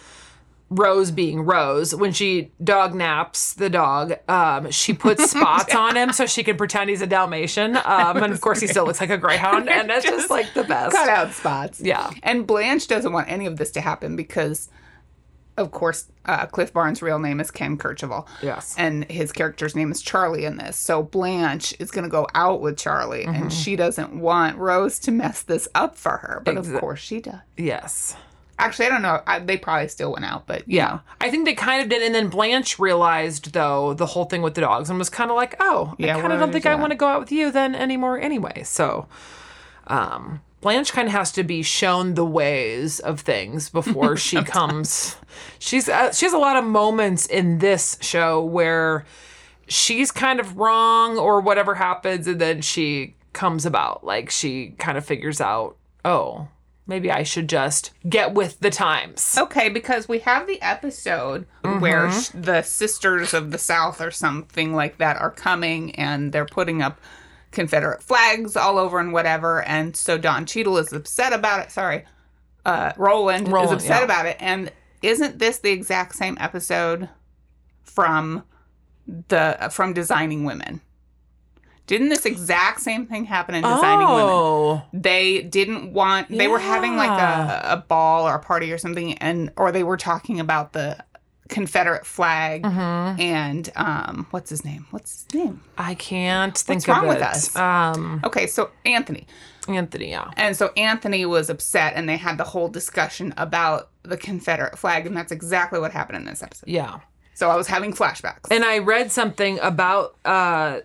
Rose 0.73 1.12
being 1.12 1.41
Rose, 1.41 1.94
when 1.94 2.13
she 2.13 2.50
dog 2.63 2.95
naps 2.95 3.53
the 3.53 3.69
dog, 3.69 4.13
um, 4.29 4.71
she 4.71 4.94
puts 4.94 5.29
spots 5.31 5.75
on 5.75 5.97
him 5.97 6.13
so 6.13 6.25
she 6.25 6.44
can 6.44 6.56
pretend 6.56 6.89
he's 6.89 7.01
a 7.01 7.07
Dalmatian. 7.07 7.75
Um, 7.75 8.23
and 8.23 8.31
of 8.31 8.39
course, 8.39 8.62
he 8.62 8.68
still 8.68 8.85
looks 8.85 9.01
like 9.01 9.09
a 9.09 9.18
greyhound, 9.18 9.68
and 9.69 9.89
that's 9.89 10.06
just 10.06 10.29
like 10.29 10.53
the 10.53 10.63
best. 10.63 10.95
Cut 10.95 11.09
out 11.09 11.33
spots. 11.33 11.81
Yeah. 11.81 12.09
And 12.23 12.47
Blanche 12.47 12.88
doesn't 12.88 13.12
want 13.12 13.29
any 13.29 13.45
of 13.47 13.57
this 13.57 13.69
to 13.71 13.81
happen 13.81 14.15
because, 14.15 14.69
of 15.57 15.71
course, 15.71 16.06
uh, 16.25 16.45
Cliff 16.45 16.71
Barnes' 16.71 17.01
real 17.01 17.19
name 17.19 17.41
is 17.41 17.51
Ken 17.51 17.77
Kercheval. 17.77 18.25
Yes. 18.41 18.74
And 18.77 19.03
his 19.12 19.33
character's 19.33 19.75
name 19.75 19.91
is 19.91 20.01
Charlie 20.01 20.45
in 20.45 20.56
this. 20.56 20.77
So 20.77 21.03
Blanche 21.03 21.74
is 21.79 21.91
going 21.91 22.03
to 22.06 22.09
go 22.09 22.27
out 22.33 22.62
with 22.62 22.77
Charlie, 22.77 23.25
Mm-hmm. 23.25 23.43
and 23.43 23.51
she 23.53 23.75
doesn't 23.75 24.15
want 24.15 24.57
Rose 24.57 25.00
to 25.00 25.12
mess 25.12 25.41
this 25.41 25.67
up 25.75 25.98
for 25.98 26.17
her. 26.17 26.41
But 26.46 26.55
of 26.55 26.72
course 26.79 27.00
she 27.01 27.19
does. 27.19 27.39
Yes. 27.57 28.15
Actually, 28.62 28.86
I 28.86 28.89
don't 28.89 29.01
know. 29.01 29.22
I, 29.27 29.39
they 29.39 29.58
probably 29.58 29.88
still 29.88 30.13
went 30.13 30.25
out, 30.25 30.48
but 30.48 30.63
Yeah. 30.68 30.86
know. 30.86 31.00
I 31.20 31.30
think 31.30 31.46
they 31.46 31.53
kind 31.53 31.82
of 31.82 31.89
did. 31.89 32.01
And 32.01 32.13
then 32.15 32.30
Blanche 32.30 32.80
realized, 32.80 33.53
though, 33.53 33.94
the 33.94 34.06
whole 34.06 34.25
thing 34.25 34.41
with 34.41 34.53
the 34.53 34.62
dogs 34.62 34.89
and 34.89 34.98
was 35.00 35.10
kind 35.10 35.30
of 35.32 35.36
like, 35.36 35.56
oh, 35.60 35.96
Yeah, 35.98 36.15
I 36.18 36.22
kind 36.22 36.34
of 36.34 36.39
don't 36.39 36.51
think 36.51 36.65
I 36.65 36.75
want 36.75 36.91
to 36.91 36.96
go 36.98 37.08
out 37.08 37.20
with 37.20 37.32
you 37.32 37.51
then 37.51 37.75
anymore 37.75 38.20
anyway. 38.20 38.63
So, 38.63 39.08
um, 39.88 40.41
Blanche 40.62 40.91
kind 40.91 41.08
of 41.08 41.13
has 41.13 41.32
to 41.34 41.44
be 41.44 41.63
shown 41.63 42.13
the 42.13 42.25
ways 42.25 43.00
of 43.00 43.20
things 43.22 43.70
before 43.70 44.15
she 44.15 44.44
comes. 44.58 45.15
She's 45.58 45.89
uh, 45.89 46.12
she 46.13 46.25
has 46.25 46.34
a 46.34 46.38
lot 46.38 46.56
of 46.56 46.63
moments 46.63 47.25
in 47.25 47.58
this 47.58 47.98
show 48.01 48.44
where 48.44 49.06
she's 49.68 50.12
kind 50.12 50.39
of 50.39 50.58
wrong 50.58 51.18
or 51.18 51.41
whatever 51.41 51.75
happens, 51.75 52.27
and 52.27 52.39
then 52.39 52.62
she 52.62 53.15
comes 53.34 53.65
about. 53.65 54.03
Like 54.06 54.30
she 54.30 54.75
kind 54.77 54.98
of 55.00 55.06
figures 55.06 55.41
out, 55.41 55.77
oh, 56.06 56.48
maybe 56.91 57.10
I 57.10 57.24
should 57.24 57.48
just 57.48 57.91
get 58.07 58.33
with 58.33 58.60
the 58.60 58.69
times. 58.69 59.38
Okay, 59.39 59.69
because 59.69 60.10
we 60.10 60.19
have 60.19 60.45
the 60.45 60.62
episode 60.62 61.48
where 61.79 62.12
sh- 62.12 62.27
the 62.33 62.62
Sisters 62.63 63.33
of 63.33 63.51
the 63.51 63.57
South 63.57 64.01
or 64.01 64.12
something 64.12 64.75
like 64.75 64.98
that 64.98 65.15
are 65.15 65.31
coming 65.31 65.95
and 65.95 66.33
they're 66.33 66.45
putting 66.45 66.81
up 66.81 67.00
Confederate 67.51 68.03
flags 68.03 68.57
all 68.57 68.77
over 68.77 69.00
and 69.00 69.13
whatever. 69.13 69.63
And 69.63 69.95
so 69.95 70.17
Don 70.17 70.45
Cheadle 70.45 70.77
is 70.77 70.91
upset 70.91 71.31
about 71.31 71.62
it. 71.62 71.71
Sorry. 71.71 72.03
Uh, 72.65 72.91
Roland, 72.98 73.48
is 73.48 73.71
upset 73.71 74.01
yeah. 74.01 74.03
about 74.03 74.25
it. 74.25 74.36
And 74.41 74.69
isn't 75.01 75.39
this 75.39 75.60
the 75.60 75.71
exact 75.71 76.15
same 76.15 76.38
episode 76.41 77.07
from 77.83 78.43
the 79.29 79.69
from 79.71 79.93
Designing 79.93 80.43
Women? 80.43 80.81
Didn't 81.91 82.07
this 82.10 82.25
exact 82.25 82.79
same 82.79 83.05
thing 83.05 83.25
happen 83.25 83.53
in 83.55 83.63
Designing 83.63 84.07
Women? 84.07 84.25
oh. 84.29 84.83
they 84.93 85.41
didn't 85.41 85.91
want 85.91 86.29
they 86.29 86.48
were 86.48 86.60
having 86.60 86.95
like 86.95 87.10
a, 87.19 87.62
a 87.74 87.77
ball 87.77 88.27
or 88.27 88.36
a 88.36 88.39
party 88.39 88.71
or 88.71 88.77
something 88.77 89.17
and 89.17 89.51
or 89.57 89.71
they 89.71 89.83
were 89.83 89.98
talking 89.98 90.39
about 90.39 90.71
the 90.71 90.98
confederate 91.50 92.05
flag 92.05 92.63
Mm-hmm. 92.63 93.19
and 93.21 93.69
um 93.75 94.25
what's 94.31 94.50
his 94.50 94.63
name 94.63 94.88
what's 94.91 95.25
his 95.25 95.36
name 95.43 95.62
I 95.77 95.95
can't 95.95 96.57
think 96.57 96.77
What's 96.77 96.88
of 96.88 96.95
wrong 96.95 97.07
with 97.10 97.21
us? 97.21 97.53
Um, 97.57 98.21
okay 98.24 98.48
so 98.48 98.71
anthony 98.86 99.27
Anthony, 99.67 100.10
yeah. 100.12 100.31
and 100.38 100.55
so 100.55 100.71
anthony 100.77 101.25
was 101.25 101.50
upset 101.50 101.93
and 101.95 102.07
they 102.07 102.17
had 102.17 102.38
the 102.38 102.43
whole 102.45 102.69
discussion 102.69 103.33
about 103.38 103.89
the 104.03 104.15
confederate 104.17 104.79
flag 104.79 105.05
and 105.05 105.15
that's 105.17 105.31
exactly 105.31 105.79
what 105.79 105.91
happened 105.91 106.17
in 106.19 106.25
this 106.25 106.41
episode 106.41 106.69
Yeah. 106.69 107.00
so 107.33 107.50
i 107.50 107.55
was 107.57 107.67
having 107.67 107.91
flashbacks 107.93 108.48
And 108.50 108.63
I 108.63 108.77
read 108.79 109.12
something 109.12 109.60
about 109.60 110.15
uh, 110.25 110.79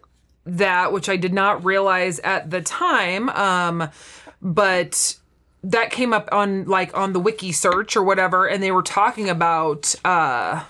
that, 0.46 0.92
which 0.92 1.08
I 1.08 1.16
did 1.16 1.34
not 1.34 1.64
realize 1.64 2.18
at 2.20 2.50
the 2.50 2.62
time. 2.62 3.28
Um, 3.30 3.90
but 4.40 5.16
that 5.64 5.90
came 5.90 6.12
up 6.12 6.28
on 6.32 6.64
like 6.64 6.96
on 6.96 7.12
the 7.12 7.20
wiki 7.20 7.52
search 7.52 7.96
or 7.96 8.04
whatever, 8.04 8.46
and 8.46 8.62
they 8.62 8.70
were 8.70 8.82
talking 8.82 9.28
about 9.28 9.94
uh, 10.04 10.62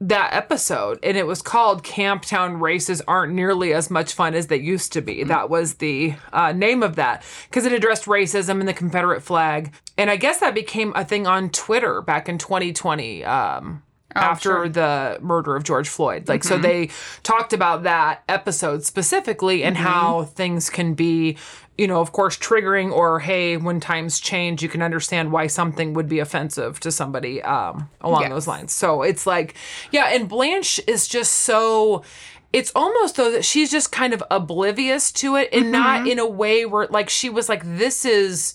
that 0.00 0.34
episode, 0.34 0.98
and 1.02 1.16
it 1.16 1.26
was 1.26 1.40
called 1.40 1.82
"Camptown 1.82 2.60
Races 2.60 3.00
Aren't 3.08 3.32
Nearly 3.32 3.72
as 3.72 3.90
Much 3.90 4.12
Fun 4.12 4.34
as 4.34 4.48
They 4.48 4.58
Used 4.58 4.92
to 4.92 5.00
Be." 5.00 5.24
That 5.24 5.48
was 5.48 5.74
the 5.74 6.14
uh, 6.32 6.52
name 6.52 6.82
of 6.82 6.96
that 6.96 7.24
because 7.48 7.64
it 7.64 7.72
addressed 7.72 8.04
racism 8.04 8.60
and 8.60 8.68
the 8.68 8.74
Confederate 8.74 9.22
flag, 9.22 9.72
and 9.96 10.10
I 10.10 10.16
guess 10.16 10.40
that 10.40 10.54
became 10.54 10.92
a 10.94 11.04
thing 11.04 11.26
on 11.26 11.48
Twitter 11.48 12.02
back 12.02 12.28
in 12.28 12.36
2020. 12.36 13.24
Um, 13.24 13.82
Oh, 14.16 14.20
after 14.20 14.50
sure. 14.50 14.68
the 14.68 15.18
murder 15.20 15.56
of 15.56 15.64
George 15.64 15.88
Floyd. 15.88 16.28
Like, 16.28 16.44
so 16.44 16.54
mm-hmm. 16.54 16.62
they 16.62 16.90
talked 17.24 17.52
about 17.52 17.82
that 17.82 18.22
episode 18.28 18.84
specifically 18.84 19.64
and 19.64 19.74
mm-hmm. 19.74 19.84
how 19.84 20.22
things 20.22 20.70
can 20.70 20.94
be, 20.94 21.36
you 21.76 21.88
know, 21.88 22.00
of 22.00 22.12
course, 22.12 22.38
triggering 22.38 22.92
or, 22.92 23.18
hey, 23.18 23.56
when 23.56 23.80
times 23.80 24.20
change, 24.20 24.62
you 24.62 24.68
can 24.68 24.82
understand 24.82 25.32
why 25.32 25.48
something 25.48 25.94
would 25.94 26.08
be 26.08 26.20
offensive 26.20 26.78
to 26.78 26.92
somebody 26.92 27.42
um, 27.42 27.90
along 28.02 28.22
Yes. 28.22 28.30
those 28.30 28.46
lines. 28.46 28.72
So 28.72 29.02
it's 29.02 29.26
like, 29.26 29.56
yeah, 29.90 30.10
and 30.10 30.28
Blanche 30.28 30.80
is 30.86 31.08
just 31.08 31.32
so. 31.32 32.04
It's 32.52 32.70
almost 32.76 33.16
though 33.16 33.32
that 33.32 33.44
she's 33.44 33.68
just 33.68 33.90
kind 33.90 34.14
of 34.14 34.22
oblivious 34.30 35.10
to 35.10 35.34
it 35.34 35.48
and 35.52 35.72
not 35.72 36.02
mm-hmm. 36.02 36.10
in 36.10 36.18
a 36.20 36.26
way 36.28 36.64
where, 36.64 36.86
like, 36.86 37.08
she 37.10 37.28
was 37.28 37.48
like, 37.48 37.62
this 37.64 38.04
is 38.04 38.54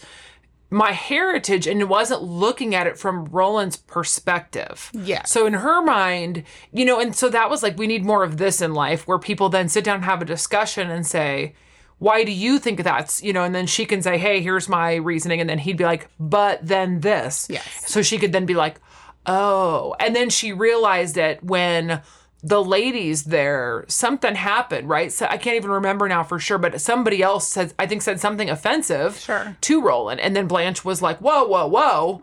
my 0.70 0.92
heritage 0.92 1.66
and 1.66 1.90
wasn't 1.90 2.22
looking 2.22 2.76
at 2.76 2.88
it 2.88 2.98
from 2.98 3.26
Roland's 3.26 3.78
perspective. 3.78 4.92
Yeah. 4.94 5.24
So 5.24 5.48
in 5.48 5.54
her 5.54 5.82
mind, 5.82 6.44
you 6.72 6.86
know, 6.86 7.00
and 7.00 7.16
so 7.16 7.30
that 7.30 7.50
was 7.50 7.64
like 7.64 7.78
we 7.78 7.88
need 7.88 8.06
more 8.06 8.24
of 8.24 8.38
this 8.38 8.62
in 8.62 8.74
life 8.74 9.08
where 9.08 9.18
people 9.18 9.50
then 9.50 9.70
sit 9.70 9.84
down 9.84 9.96
and 9.96 10.06
have 10.06 10.22
a 10.22 10.26
discussion 10.26 10.92
and 10.92 11.08
say, 11.08 11.56
why 11.98 12.24
do 12.24 12.32
you 12.32 12.60
think 12.60 12.84
that's, 12.84 13.22
you 13.22 13.34
know, 13.34 13.44
and 13.44 13.54
then 13.54 13.68
she 13.68 13.86
can 13.86 14.02
say, 14.02 14.18
hey, 14.18 14.42
here's 14.42 14.70
my 14.70 14.96
reasoning. 14.96 15.42
And 15.42 15.50
then 15.50 15.60
he'd 15.60 15.78
be 15.78 15.84
like, 15.84 16.08
but 16.20 16.66
then 16.66 17.02
this. 17.02 17.48
Yes. 17.50 17.84
So 17.88 18.02
she 18.02 18.18
could 18.18 18.32
then 18.32 18.46
be 18.46 18.54
like, 18.54 18.80
oh. 19.26 19.96
And 20.00 20.16
then 20.16 20.30
she 20.30 20.54
realized 20.54 21.18
it 21.18 21.44
when 21.44 22.02
the 22.41 22.63
ladies 22.63 23.25
there, 23.25 23.84
something 23.88 24.36
happened, 24.36 24.88
right? 24.88 25.12
So 25.12 25.25
I 25.29 25.38
can't 25.38 25.58
even 25.58 25.72
remember 25.72 26.08
now 26.08 26.24
for 26.24 26.39
sure, 26.39 26.58
but 26.58 26.79
somebody 26.79 27.22
else 27.22 27.48
said, 27.48 27.74
I 27.77 27.86
think 27.86 28.01
said 28.01 28.19
something 28.19 28.50
offensive 28.50 29.17
Sure. 29.17 29.58
to 29.60 29.81
Roland. 29.81 30.22
And 30.22 30.36
then 30.36 30.48
Blanche 30.48 30.86
was 30.86 31.01
like, 31.01 31.19
whoa, 31.19 31.46
whoa, 31.46 31.67
whoa. 31.67 32.22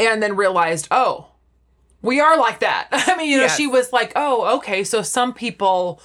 And 0.00 0.22
then 0.22 0.36
realized, 0.36 0.88
oh, 0.90 1.28
we 2.00 2.20
are 2.20 2.38
like 2.38 2.60
that. 2.60 2.88
I 2.92 3.16
mean, 3.16 3.30
you 3.30 3.38
know, 3.38 3.48
she 3.48 3.66
was 3.66 3.92
like, 3.92 4.12
oh, 4.16 4.56
okay. 4.58 4.84
So 4.84 5.02
some 5.02 5.34
people, 5.34 6.00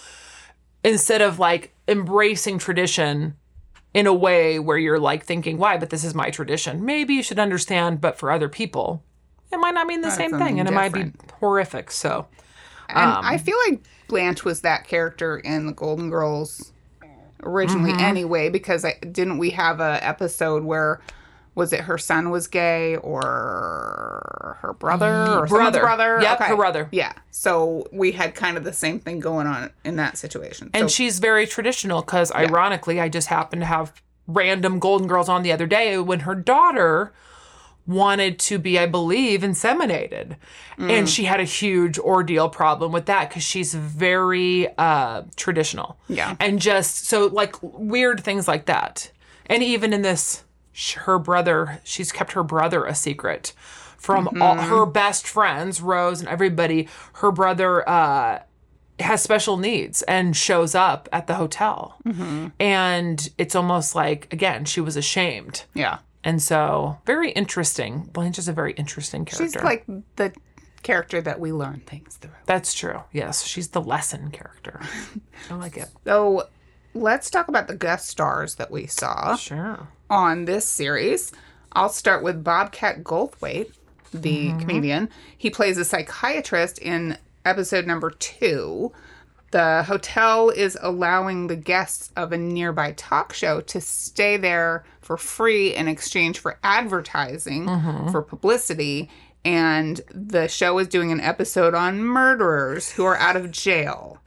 instead 0.83 1.21
of 1.21 1.39
like 1.39 1.73
embracing 1.87 2.57
tradition 2.57 3.35
in 3.93 4.07
a 4.07 4.13
way 4.13 4.59
where 4.59 4.77
you're 4.77 4.99
like 4.99 5.23
thinking, 5.23 5.57
why, 5.57 5.77
but 5.77 5.89
this 5.89 6.03
is 6.03 6.13
my 6.15 6.31
tradition, 6.31 6.83
maybe 6.83 7.13
you 7.13 7.23
should 7.23 7.39
understand, 7.39 8.01
but 8.01 8.17
for 8.17 8.31
other 8.31 8.49
people, 8.49 9.03
it 9.51 9.57
might 9.57 9.75
not 9.75 9.85
mean 9.87 10.01
the 10.01 10.09
same 10.09 10.31
thing 10.37 10.59
and 10.59 10.67
it 10.67 10.71
might 10.73 10.91
be 10.91 11.11
horrific. 11.39 11.91
So, 11.91 12.25
And 12.93 13.11
Um, 13.11 13.25
I 13.25 13.37
feel 13.37 13.57
like 13.67 13.81
Blanche 14.07 14.43
was 14.45 14.61
that 14.61 14.87
character 14.87 15.37
in 15.37 15.65
the 15.65 15.73
Golden 15.73 16.09
Girls 16.09 16.71
originally 17.43 17.91
Mm-hmm. 17.91 17.99
anyway, 18.01 18.49
because 18.49 18.85
I, 18.85 18.93
didn't 19.11 19.37
we 19.37 19.49
have 19.51 19.79
a 19.79 19.99
episode 20.05 20.63
where 20.63 21.01
was 21.55 21.71
it 21.71 21.81
her 21.81 21.97
son 21.99 22.29
was 22.31 22.47
gay 22.47 22.95
or 22.97 24.57
her 24.61 24.73
brother 24.73 25.39
or 25.39 25.45
brother. 25.47 25.81
brother? 25.81 26.19
Yep, 26.21 26.39
her 26.39 26.55
brother. 26.55 26.89
Yeah. 26.91 27.13
So 27.31 27.87
we 27.91 28.11
had 28.13 28.33
kind 28.33 28.57
of 28.57 28.63
the 28.63 28.73
same 28.73 28.99
thing 28.99 29.19
going 29.19 29.45
on 29.47 29.71
in 29.83 29.95
that 29.97 30.17
situation. 30.17 30.69
and 30.73 30.89
so, 30.89 30.93
she's 30.95 31.19
very 31.19 31.45
traditional 31.45 32.01
because 32.01 32.31
ironically, 32.31 32.99
I 32.99 33.09
just 33.09 33.27
happened 33.27 33.61
to 33.61 33.65
have 33.67 34.01
random 34.25 34.79
Golden 34.79 35.07
Girls 35.07 35.29
on 35.29 35.43
the 35.43 35.51
other 35.51 35.67
day 35.67 35.97
when 35.99 36.21
her 36.21 36.33
daughter 36.35 37.13
wanted 37.85 38.39
to 38.39 38.57
be, 38.59 38.79
I 38.79 38.85
believe, 38.85 39.41
inseminated. 39.41 40.37
Mm. 40.77 40.89
And 40.89 41.09
she 41.09 41.25
had 41.25 41.39
a 41.39 41.43
huge 41.45 41.99
ordeal 41.99 42.49
problem 42.49 42.91
with 42.91 43.05
that 43.07 43.29
because 43.29 43.43
she's 43.43 43.73
very 43.73 44.67
uh, 44.77 45.23
traditional. 45.35 45.97
Yeah. 46.07 46.35
And 46.39 46.59
just 46.59 47.05
so 47.07 47.27
like 47.27 47.55
weird 47.61 48.23
things 48.23 48.47
like 48.47 48.65
that. 48.65 49.11
And 49.47 49.61
even 49.61 49.91
in 49.91 50.01
this, 50.01 50.43
her 50.95 51.19
brother, 51.19 51.81
she's 51.83 52.11
kept 52.11 52.31
her 52.31 52.43
brother 52.43 52.85
a 52.85 52.95
secret 52.95 53.53
from 53.97 54.27
all 54.41 54.55
Mm-hmm. 54.55 54.69
her 54.69 54.85
best 54.85 55.27
friends, 55.27 55.81
Rose 55.81 56.19
and 56.19 56.29
everybody. 56.29 56.87
Her 57.13 57.31
brother, 57.31 57.87
uh, 57.87 58.39
has 58.99 59.21
special 59.23 59.57
needs 59.57 60.01
and 60.03 60.35
shows 60.35 60.75
up 60.75 61.09
at 61.11 61.27
the 61.27 61.33
hotel. 61.33 61.97
Mm-hmm. 62.05 62.47
And 62.59 63.29
it's 63.37 63.55
almost 63.55 63.95
like, 63.95 64.31
again, 64.31 64.65
she 64.65 64.79
was 64.81 64.95
ashamed. 64.95 65.63
yeah. 65.73 65.97
And 66.23 66.41
so, 66.41 66.99
very 67.05 67.31
interesting. 67.31 68.09
Blanche 68.13 68.39
is 68.39 68.47
a 68.47 68.53
very 68.53 68.73
interesting 68.73 69.25
character. 69.25 69.59
She's 69.59 69.63
like 69.63 69.85
the 70.15 70.33
character 70.81 71.21
that 71.21 71.39
we 71.39 71.51
learn 71.51 71.81
things 71.85 72.17
through. 72.17 72.31
That's 72.45 72.73
true. 72.73 73.01
Yes, 73.11 73.43
she's 73.45 73.69
the 73.69 73.81
lesson 73.81 74.31
character. 74.31 74.79
I 75.49 75.55
like 75.55 75.77
it. 75.77 75.89
So 76.05 76.47
let's 76.93 77.29
talk 77.29 77.47
about 77.47 77.67
the 77.67 77.75
guest 77.75 78.07
stars 78.07 78.55
that 78.55 78.71
we 78.71 78.87
saw. 78.87 79.35
Sure. 79.35 79.87
on 80.09 80.45
this 80.45 80.65
series. 80.65 81.31
I'll 81.73 81.89
start 81.89 82.23
with 82.23 82.43
Bobcat 82.43 83.03
Goldthwait, 83.03 83.73
the 84.13 84.49
mm-hmm. 84.49 84.59
comedian. 84.59 85.09
He 85.37 85.49
plays 85.49 85.77
a 85.77 85.85
psychiatrist 85.85 86.77
in 86.77 87.17
episode 87.45 87.87
number 87.87 88.11
two. 88.11 88.91
The 89.53 89.83
hotel 89.83 90.49
is 90.49 90.75
allowing 90.81 91.45
the 91.45 91.55
guests 91.55 92.11
of 92.15 92.31
a 92.31 92.37
nearby 92.39 92.93
talk 92.93 93.33
show 93.33 93.61
to 93.61 93.79
stay 93.79 94.35
there 94.35 94.83
for 94.99 95.15
free 95.15 95.75
in 95.75 95.87
exchange 95.87 96.39
for 96.39 96.57
advertising 96.63 97.67
mm-hmm. 97.67 98.09
for 98.09 98.23
publicity. 98.23 99.11
And 99.45 100.01
the 100.09 100.47
show 100.47 100.79
is 100.79 100.87
doing 100.87 101.11
an 101.11 101.19
episode 101.21 101.75
on 101.75 102.03
murderers 102.03 102.89
who 102.93 103.05
are 103.05 103.15
out 103.17 103.35
of 103.35 103.51
jail. 103.51 104.17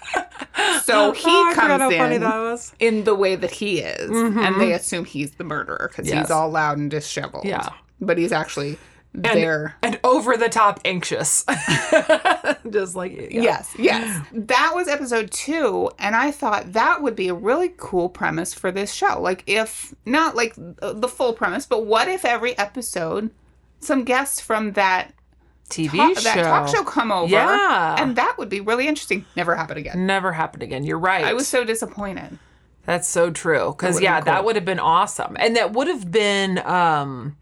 So 0.85 1.09
oh, 1.09 1.13
he 1.13 1.25
Oh, 1.27 1.53
comes 1.57 1.81
how 1.83 1.91
in 1.91 2.99
in 2.99 3.03
the 3.05 3.15
way 3.17 3.35
that 3.35 3.51
he 3.51 3.81
is, 3.81 4.09
and 4.11 4.37
they 4.37 4.41
mm-hmm. 4.41 4.71
assume 4.75 5.07
he's 5.07 5.33
the 5.33 5.45
murderer 5.45 5.89
because 5.91 6.07
Yes. 6.07 6.27
he's 6.27 6.31
all 6.31 6.51
loud 6.51 6.79
and 6.79 6.89
disheveled. 6.89 7.47
Yeah. 7.47 7.71
but 8.01 8.17
he's 8.17 8.31
actually 8.31 8.79
And, 9.13 9.25
there. 9.25 9.75
and 9.83 9.99
over 10.05 10.37
the 10.37 10.51
top 10.51 10.79
anxious. 10.85 11.45
Just 12.71 12.95
like, 12.95 13.13
yeah. 13.13 13.43
Yes, 13.43 13.75
yes. 13.79 14.27
That 14.33 14.73
was 14.75 14.89
episode 14.89 15.31
two, 15.31 15.91
and 15.99 16.15
I 16.15 16.31
thought 16.31 16.73
that 16.73 17.03
would 17.03 17.17
be 17.17 17.29
a 17.29 17.35
really 17.35 17.73
cool 17.77 18.09
premise 18.09 18.55
for 18.55 18.71
this 18.71 18.93
show. 18.93 19.21
Like, 19.21 19.43
if 19.47 19.95
not 20.05 20.37
like 20.37 20.55
the 20.57 21.09
full 21.09 21.33
premise, 21.33 21.67
but 21.67 21.87
what 21.87 22.09
if 22.09 22.25
every 22.25 22.57
episode, 22.59 23.31
some 23.81 24.05
guests 24.05 24.41
from 24.41 24.73
that 24.73 25.13
TV 25.69 26.15
show. 26.15 26.23
that 26.23 26.43
talk 26.45 26.69
show 26.69 26.85
come 26.85 27.11
over? 27.11 27.31
Yeah. 27.31 27.97
and 27.99 28.17
that 28.17 28.37
would 28.39 28.49
be 28.49 28.61
really 28.61 28.87
interesting. 28.87 29.25
Never 29.37 29.55
happen 29.55 29.77
again. 29.77 30.07
Never 30.07 30.33
happen 30.33 30.63
again. 30.63 30.85
You're 30.85 30.99
right. 30.99 31.25
I 31.25 31.33
was 31.33 31.49
so 31.49 31.65
disappointed. 31.65 32.39
That's 32.85 33.09
so 33.09 33.31
true. 33.31 33.75
Because 33.77 34.01
yeah, 34.01 34.21
cool. 34.21 34.27
that 34.27 34.45
would 34.45 34.55
have 34.57 34.65
been 34.65 34.79
awesome, 34.79 35.37
and 35.41 35.57
that 35.57 35.73
would 35.73 35.89
have 35.89 36.11
been. 36.11 36.59
um 36.59 37.37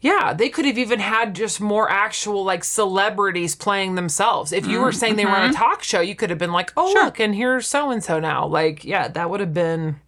yeah, 0.00 0.32
they 0.32 0.48
could 0.48 0.64
have 0.64 0.78
even 0.78 0.98
had 0.98 1.34
just 1.34 1.60
more 1.60 1.90
actual 1.90 2.42
like 2.44 2.64
celebrities 2.64 3.54
playing 3.54 3.96
themselves. 3.96 4.50
If 4.52 4.66
you 4.66 4.80
were 4.80 4.92
saying 4.92 5.16
they 5.16 5.26
were 5.26 5.32
on 5.32 5.50
a 5.50 5.52
talk 5.52 5.82
show, 5.82 6.00
you 6.00 6.14
could 6.14 6.30
have 6.30 6.38
been 6.38 6.52
like, 6.52 6.72
"Oh, 6.76 6.92
look, 6.94 7.20
and 7.20 7.34
here's 7.34 7.66
so 7.68 7.90
and 7.90 8.02
so 8.02 8.18
now." 8.18 8.46
Like, 8.46 8.84
yeah, 8.84 9.08
that 9.08 9.28
would 9.28 9.40
have 9.40 9.52
been. 9.52 10.00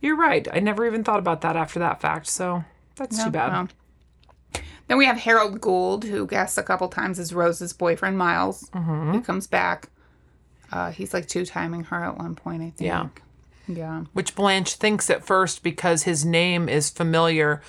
You're 0.00 0.16
right. 0.16 0.46
I 0.52 0.60
never 0.60 0.86
even 0.86 1.04
thought 1.04 1.20
about 1.20 1.40
that 1.42 1.56
after 1.56 1.78
that 1.78 2.00
fact. 2.00 2.26
So 2.26 2.64
that's 2.96 3.22
too 3.22 3.30
bad. 3.30 3.52
well. 3.52 3.68
Then 4.88 4.98
we 4.98 5.06
have 5.06 5.16
Harold 5.16 5.60
Gould, 5.60 6.04
who 6.04 6.26
guests 6.26 6.58
a 6.58 6.62
couple 6.62 6.88
times 6.88 7.18
as 7.18 7.32
Rose's 7.32 7.72
boyfriend, 7.72 8.18
Miles. 8.18 8.68
Mm-hmm. 8.74 9.14
He 9.14 9.20
comes 9.20 9.46
back. 9.46 9.88
Uh, 10.70 10.90
he's 10.90 11.14
like 11.14 11.28
two 11.28 11.46
timing 11.46 11.84
her 11.84 12.04
at 12.04 12.18
one 12.18 12.34
point, 12.34 12.62
I 12.62 12.70
think. 12.70 12.80
Yeah. 12.80 13.08
Yeah. 13.68 14.04
Which 14.12 14.34
Blanche 14.34 14.74
thinks 14.74 15.08
at 15.08 15.24
first 15.24 15.62
because 15.62 16.02
his 16.02 16.24
name 16.24 16.68
is 16.68 16.90
familiar 16.90 17.62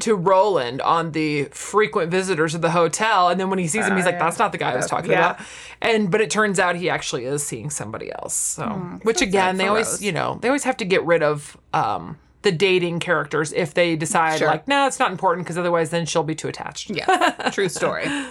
to 0.00 0.14
Roland 0.14 0.80
on 0.82 1.12
the 1.12 1.44
frequent 1.46 2.10
visitors 2.10 2.54
of 2.54 2.60
the 2.62 2.70
hotel. 2.70 3.28
And 3.28 3.40
then 3.40 3.50
when 3.50 3.58
he 3.58 3.66
sees 3.66 3.84
him, 3.86 3.96
he's 3.96 4.06
like, 4.06 4.18
that's 4.18 4.38
not 4.38 4.52
the 4.52 4.58
guy 4.58 4.72
I 4.72 4.76
was 4.76 4.86
talking 4.86 5.10
yeah. 5.10 5.32
about. 5.32 5.46
And 5.82 6.10
but 6.10 6.20
it 6.20 6.30
turns 6.30 6.58
out 6.58 6.76
he 6.76 6.88
actually 6.88 7.24
is 7.24 7.42
seeing 7.44 7.68
somebody 7.70 8.12
else. 8.12 8.34
So 8.34 8.64
which 9.02 9.20
again, 9.22 9.56
they 9.56 9.66
always 9.66 9.88
Rose. 9.88 10.02
you 10.02 10.12
know, 10.12 10.38
they 10.40 10.48
always 10.48 10.64
have 10.64 10.76
to 10.78 10.84
get 10.84 11.04
rid 11.04 11.22
of 11.22 11.56
um 11.74 12.16
the 12.42 12.52
dating 12.52 13.00
characters 13.00 13.52
if 13.52 13.74
they 13.74 13.96
decide 13.96 14.38
Sure. 14.38 14.48
like, 14.48 14.66
no, 14.68 14.86
it's 14.86 14.98
not 14.98 15.10
important 15.10 15.46
because 15.46 15.58
otherwise 15.58 15.90
then 15.90 16.06
she'll 16.06 16.22
be 16.22 16.34
too 16.34 16.48
attached. 16.48 16.90
Yeah. 16.90 17.50
True 17.52 17.68
story. 17.68 18.06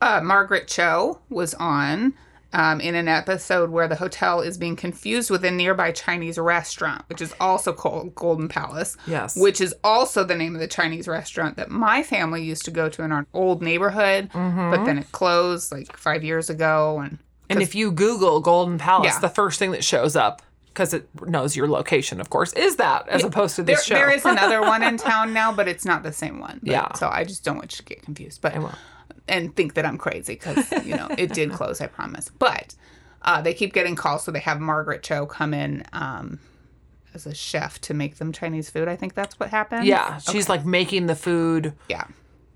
Uh, 0.00 0.20
Margaret 0.22 0.68
Cho 0.68 1.20
was 1.30 1.54
on 1.54 2.12
um, 2.54 2.80
in 2.80 2.94
an 2.94 3.08
episode 3.08 3.68
where 3.70 3.86
the 3.88 3.96
hotel 3.96 4.40
is 4.40 4.56
being 4.56 4.76
confused 4.76 5.30
with 5.30 5.44
a 5.44 5.50
nearby 5.50 5.92
Chinese 5.92 6.38
restaurant, 6.38 7.02
which 7.08 7.20
is 7.20 7.34
also 7.40 7.72
called 7.72 8.14
Golden 8.14 8.48
Palace. 8.48 8.96
Yes. 9.06 9.36
Which 9.36 9.60
is 9.60 9.74
also 9.84 10.24
the 10.24 10.34
name 10.36 10.54
of 10.54 10.60
the 10.60 10.68
Chinese 10.68 11.06
restaurant 11.06 11.56
that 11.56 11.70
my 11.70 12.02
family 12.02 12.42
used 12.42 12.64
to 12.64 12.70
go 12.70 12.88
to 12.88 13.02
in 13.02 13.12
our 13.12 13.26
old 13.34 13.60
neighborhood, 13.62 14.30
Mm-hmm. 14.32 14.70
but 14.70 14.84
then 14.86 14.98
it 14.98 15.12
closed 15.12 15.70
like 15.72 15.94
five 15.96 16.24
years 16.24 16.48
ago. 16.48 17.00
And 17.00 17.18
And 17.50 17.60
if 17.60 17.74
you 17.74 17.90
Google 17.92 18.40
Golden 18.40 18.78
Palace, 18.78 19.12
Yeah. 19.14 19.18
the 19.20 19.28
first 19.28 19.58
thing 19.58 19.72
that 19.72 19.84
shows 19.84 20.16
up 20.16 20.40
because 20.68 20.92
it 20.94 21.08
knows 21.26 21.54
your 21.54 21.68
location, 21.68 22.20
of 22.20 22.30
course, 22.30 22.52
is 22.54 22.76
that 22.76 23.08
as 23.08 23.22
opposed 23.22 23.54
to 23.56 23.62
There, 23.62 23.76
this 23.76 23.84
show. 23.84 23.94
there 23.94 24.10
is 24.10 24.24
another 24.24 24.60
one 24.60 24.82
in 24.82 24.96
town 25.10 25.32
now, 25.32 25.52
but 25.52 25.68
it's 25.68 25.84
not 25.84 26.02
the 26.02 26.12
same 26.12 26.40
one. 26.40 26.58
But- 26.62 26.70
Yeah. 26.72 26.92
So 26.94 27.08
I 27.08 27.22
just 27.24 27.44
don't 27.44 27.56
want 27.56 27.72
you 27.72 27.76
to 27.78 27.82
get 27.84 28.02
confused. 28.02 28.40
But 28.42 28.56
won't. 28.58 28.74
And 29.28 29.54
think 29.56 29.74
that 29.74 29.84
I'm 29.86 29.98
crazy 29.98 30.34
because 30.34 30.70
you 30.84 30.96
know 30.96 31.08
it 31.16 31.32
did 31.32 31.50
close. 31.58 31.80
I 31.80 31.86
promise. 31.86 32.30
But 32.38 32.74
uh, 33.22 33.40
they 33.40 33.54
keep 33.54 33.72
getting 33.72 33.96
calls, 33.96 34.24
so 34.24 34.30
they 34.30 34.40
have 34.40 34.60
Margaret 34.60 35.02
Cho 35.02 35.26
come 35.26 35.54
in 35.54 35.84
um, 35.92 36.40
as 37.14 37.26
a 37.26 37.34
chef 37.34 37.80
to 37.82 37.94
make 37.94 38.16
them 38.16 38.32
Chinese 38.32 38.68
food. 38.70 38.88
I 38.88 38.96
think 38.96 39.14
that's 39.14 39.38
what 39.40 39.50
happened. 39.50 39.86
yeah, 39.86 40.18
she's 40.18 40.48
like 40.48 40.64
making 40.66 41.06
the 41.06 41.14
food 41.16 41.72
Yeah. 41.88 42.04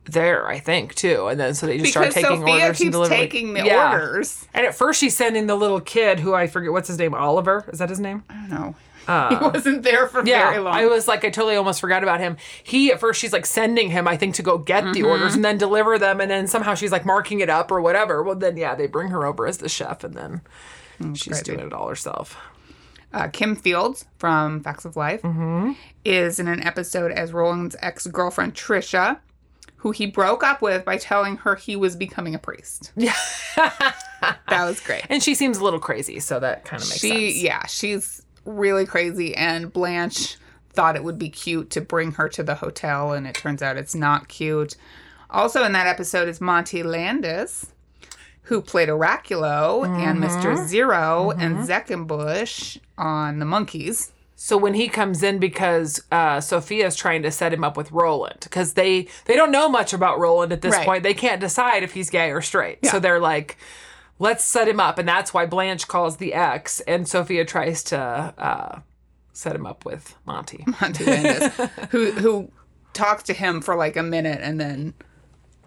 There, 0.09 0.47
I 0.49 0.59
think, 0.59 0.95
too. 0.95 1.27
And 1.29 1.39
then 1.39 1.55
so 1.55 1.67
they 1.67 1.79
just 1.79 1.95
Because 1.95 2.13
start 2.13 2.25
taking 2.27 2.41
Sophia 2.41 2.55
orders 2.55 2.69
and 2.69 2.77
keeps 2.77 2.91
delivering. 2.93 3.21
taking 3.21 3.53
the 3.55 3.65
Yeah. 3.65 3.93
orders. 3.93 4.47
And 4.55 4.67
at 4.67 4.75
first 4.75 5.01
she's 5.01 5.17
sending 5.17 5.47
the 5.47 5.55
little 5.57 5.81
kid 5.81 6.21
who 6.21 6.35
I 6.35 6.47
forget 6.47 6.73
what's 6.73 6.89
his 6.89 6.99
name, 6.99 7.15
Oliver. 7.15 7.65
Is 7.73 7.79
that 7.79 7.89
his 7.89 8.01
name? 8.01 8.25
I 8.29 8.35
don't 8.35 8.51
know. 8.51 8.75
he 9.31 9.37
wasn't 9.37 9.83
there 9.85 10.07
for 10.07 10.21
Uh, 10.21 10.25
Yeah, 10.27 10.51
very 10.51 10.63
long. 10.63 10.75
I 10.75 10.85
was 10.85 11.09
like, 11.09 11.25
I 11.25 11.31
totally 11.31 11.57
almost 11.57 11.81
forgot 11.81 12.03
about 12.03 12.21
him. 12.21 12.37
He 12.63 12.93
at 12.93 13.01
first 13.01 13.19
she's 13.21 13.33
like 13.33 13.47
sending 13.47 13.91
him, 13.91 14.07
I 14.07 14.19
think, 14.19 14.35
to 14.35 14.43
go 14.43 14.59
get 14.59 14.93
the 14.93 15.03
orders 15.03 15.35
and 15.35 15.43
then 15.45 15.57
deliver 15.57 15.99
them, 15.99 16.21
and 16.21 16.31
then 16.31 16.47
somehow 16.47 16.75
she's 16.75 16.93
like 16.93 17.07
marking 17.07 17.41
it 17.41 17.49
up 17.49 17.71
or 17.71 17.81
whatever. 17.81 18.23
Well, 18.23 18.35
then 18.35 18.59
yeah, 18.59 18.75
they 18.75 18.87
bring 18.87 19.09
her 19.09 19.25
over 19.25 19.47
as 19.47 19.59
the 19.59 19.69
chef, 19.71 20.05
and 20.05 20.15
then 20.15 20.43
she's 21.15 21.41
doing 21.43 21.61
it 21.61 21.73
all 21.73 21.89
herself. 21.89 22.37
uh, 23.15 23.29
Kim 23.29 23.57
Fields 23.57 24.05
from 24.19 24.61
Facts 24.63 24.85
of 24.85 24.95
Life 24.95 25.23
Mm-hmm. 25.23 25.73
is 26.05 26.35
is 26.35 26.39
in 26.41 26.47
an 26.49 26.63
episode 26.63 27.11
as 27.11 27.33
Roland's 27.33 27.77
ex 27.81 28.07
girlfriend 28.07 28.55
Trisha, 28.55 29.19
who 29.79 29.91
he 29.93 30.07
broke 30.07 30.43
up 30.45 30.61
with 30.63 30.85
by 30.85 30.97
telling 30.97 31.37
her 31.39 31.55
he 31.55 31.75
was 31.77 31.97
becoming 31.97 32.35
a 32.35 32.39
priest. 32.39 32.93
Yeah, 32.97 33.15
That 33.57 34.65
was 34.65 34.81
great. 34.81 35.03
and 35.09 35.23
she 35.23 35.35
seems 35.35 35.59
a 35.59 35.65
little 35.65 35.79
crazy, 35.81 36.21
so 36.21 36.41
that 36.41 36.65
kind 36.65 36.83
of 36.83 36.89
makes 36.89 37.01
she, 37.01 37.31
sense. 37.33 37.43
yeah, 37.43 37.67
she's 37.67 38.23
really 38.45 38.87
crazy, 38.87 39.35
and 39.37 39.73
Blanche 39.73 40.37
thought 40.71 40.97
it 40.97 41.05
would 41.05 41.19
be 41.19 41.29
cute 41.29 41.71
to 41.71 41.81
bring 41.81 42.13
her 42.13 42.29
to 42.31 42.43
the 42.43 42.55
hotel, 42.57 43.13
and 43.13 43.27
it 43.27 43.35
turns 43.35 43.63
out 43.63 43.77
it's 43.77 43.95
not 43.95 44.29
cute. 44.29 44.77
Also, 45.31 45.63
in 45.65 45.73
that 45.73 45.87
episode 45.87 46.29
is 46.29 46.41
Monte 46.41 46.83
Landis, 46.83 47.67
who 48.43 48.61
played 48.63 48.89
Oraculo 48.89 49.85
and 49.87 50.19
Mm-hmm. 50.23 50.25
Mr. 50.25 50.67
0 50.67 51.33
and 51.33 51.59
Zeckenbush 51.69 52.79
on 52.97 53.39
The 53.39 53.45
Monkees. 53.45 54.11
So 54.41 54.57
when 54.57 54.75
he 54.75 54.87
comes 54.87 55.25
in, 55.25 55.41
because 55.41 56.01
uh, 56.13 56.41
Sophia's 56.41 56.95
trying 56.95 57.23
to 57.25 57.31
set 57.33 57.53
him 57.53 57.65
up 57.65 57.77
with 57.77 57.91
Roland, 57.91 58.39
because 58.45 58.75
they 58.75 59.09
they 59.25 59.35
don't 59.35 59.51
know 59.51 59.69
much 59.69 59.93
about 59.93 60.21
Roland 60.21 60.53
at 60.53 60.63
this 60.63 60.75
Right. 60.77 60.87
point. 60.87 61.03
They 61.03 61.13
can't 61.13 61.41
decide 61.41 61.83
if 61.83 61.93
he's 61.95 62.09
gay 62.09 62.31
or 62.31 62.41
straight. 62.41 62.87
So 62.87 63.01
they're 63.01 63.19
like, 63.19 63.57
let's 64.21 64.45
set 64.45 64.69
him 64.69 64.79
up, 64.79 64.97
and 64.97 65.09
that's 65.09 65.35
why 65.35 65.45
Blanche 65.45 65.89
calls 65.89 66.19
the 66.19 66.35
ex, 66.35 66.79
and 66.83 67.09
Sophia 67.09 67.45
tries 67.45 67.83
to 67.85 67.99
uh, 67.99 68.79
set 69.33 69.57
him 69.57 69.67
up 69.67 69.85
with 69.85 70.15
Monte. 70.25 70.65
Monte 70.81 71.05
Landis, 71.05 71.57
who 71.91 72.13
who 72.13 72.53
talks 72.93 73.25
to 73.25 73.33
him 73.33 73.61
for 73.61 73.75
like 73.75 73.97
a 73.97 74.05
minute, 74.05 74.39
and 74.41 74.61
then 74.61 74.95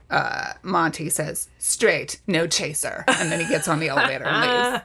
uh, 0.10 0.54
Monte 0.64 1.10
says, 1.10 1.50
"Straight, 1.60 2.22
no 2.26 2.48
chaser," 2.48 3.04
and 3.10 3.30
then 3.30 3.42
he 3.42 3.48
gets 3.50 3.68
on 3.68 3.82
the 3.82 3.90
elevator 3.90 4.24
and 4.26 4.42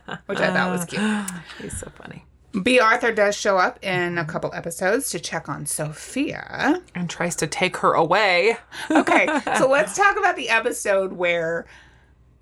leaves, 0.08 0.18
which 0.26 0.40
I 0.40 0.52
thought 0.52 0.72
was 0.72 0.84
cute. 0.86 1.02
He's 1.62 1.78
so 1.78 1.88
funny. 1.94 2.24
Bea 2.62 2.80
Arthur 2.80 3.12
does 3.12 3.36
show 3.36 3.58
up 3.58 3.82
in 3.84 4.18
a 4.18 4.24
couple 4.24 4.50
episodes 4.54 5.10
to 5.10 5.20
check 5.20 5.48
on 5.48 5.66
Sophia. 5.66 6.82
And 6.94 7.08
tries 7.10 7.36
to 7.36 7.46
take 7.46 7.76
her 7.78 7.92
away. 7.92 8.56
Okay, 8.90 9.26
so 9.58 9.68
let's 9.70 9.96
talk 9.96 10.16
about 10.18 10.36
the 10.36 10.48
episode 10.48 11.12
where 11.12 11.66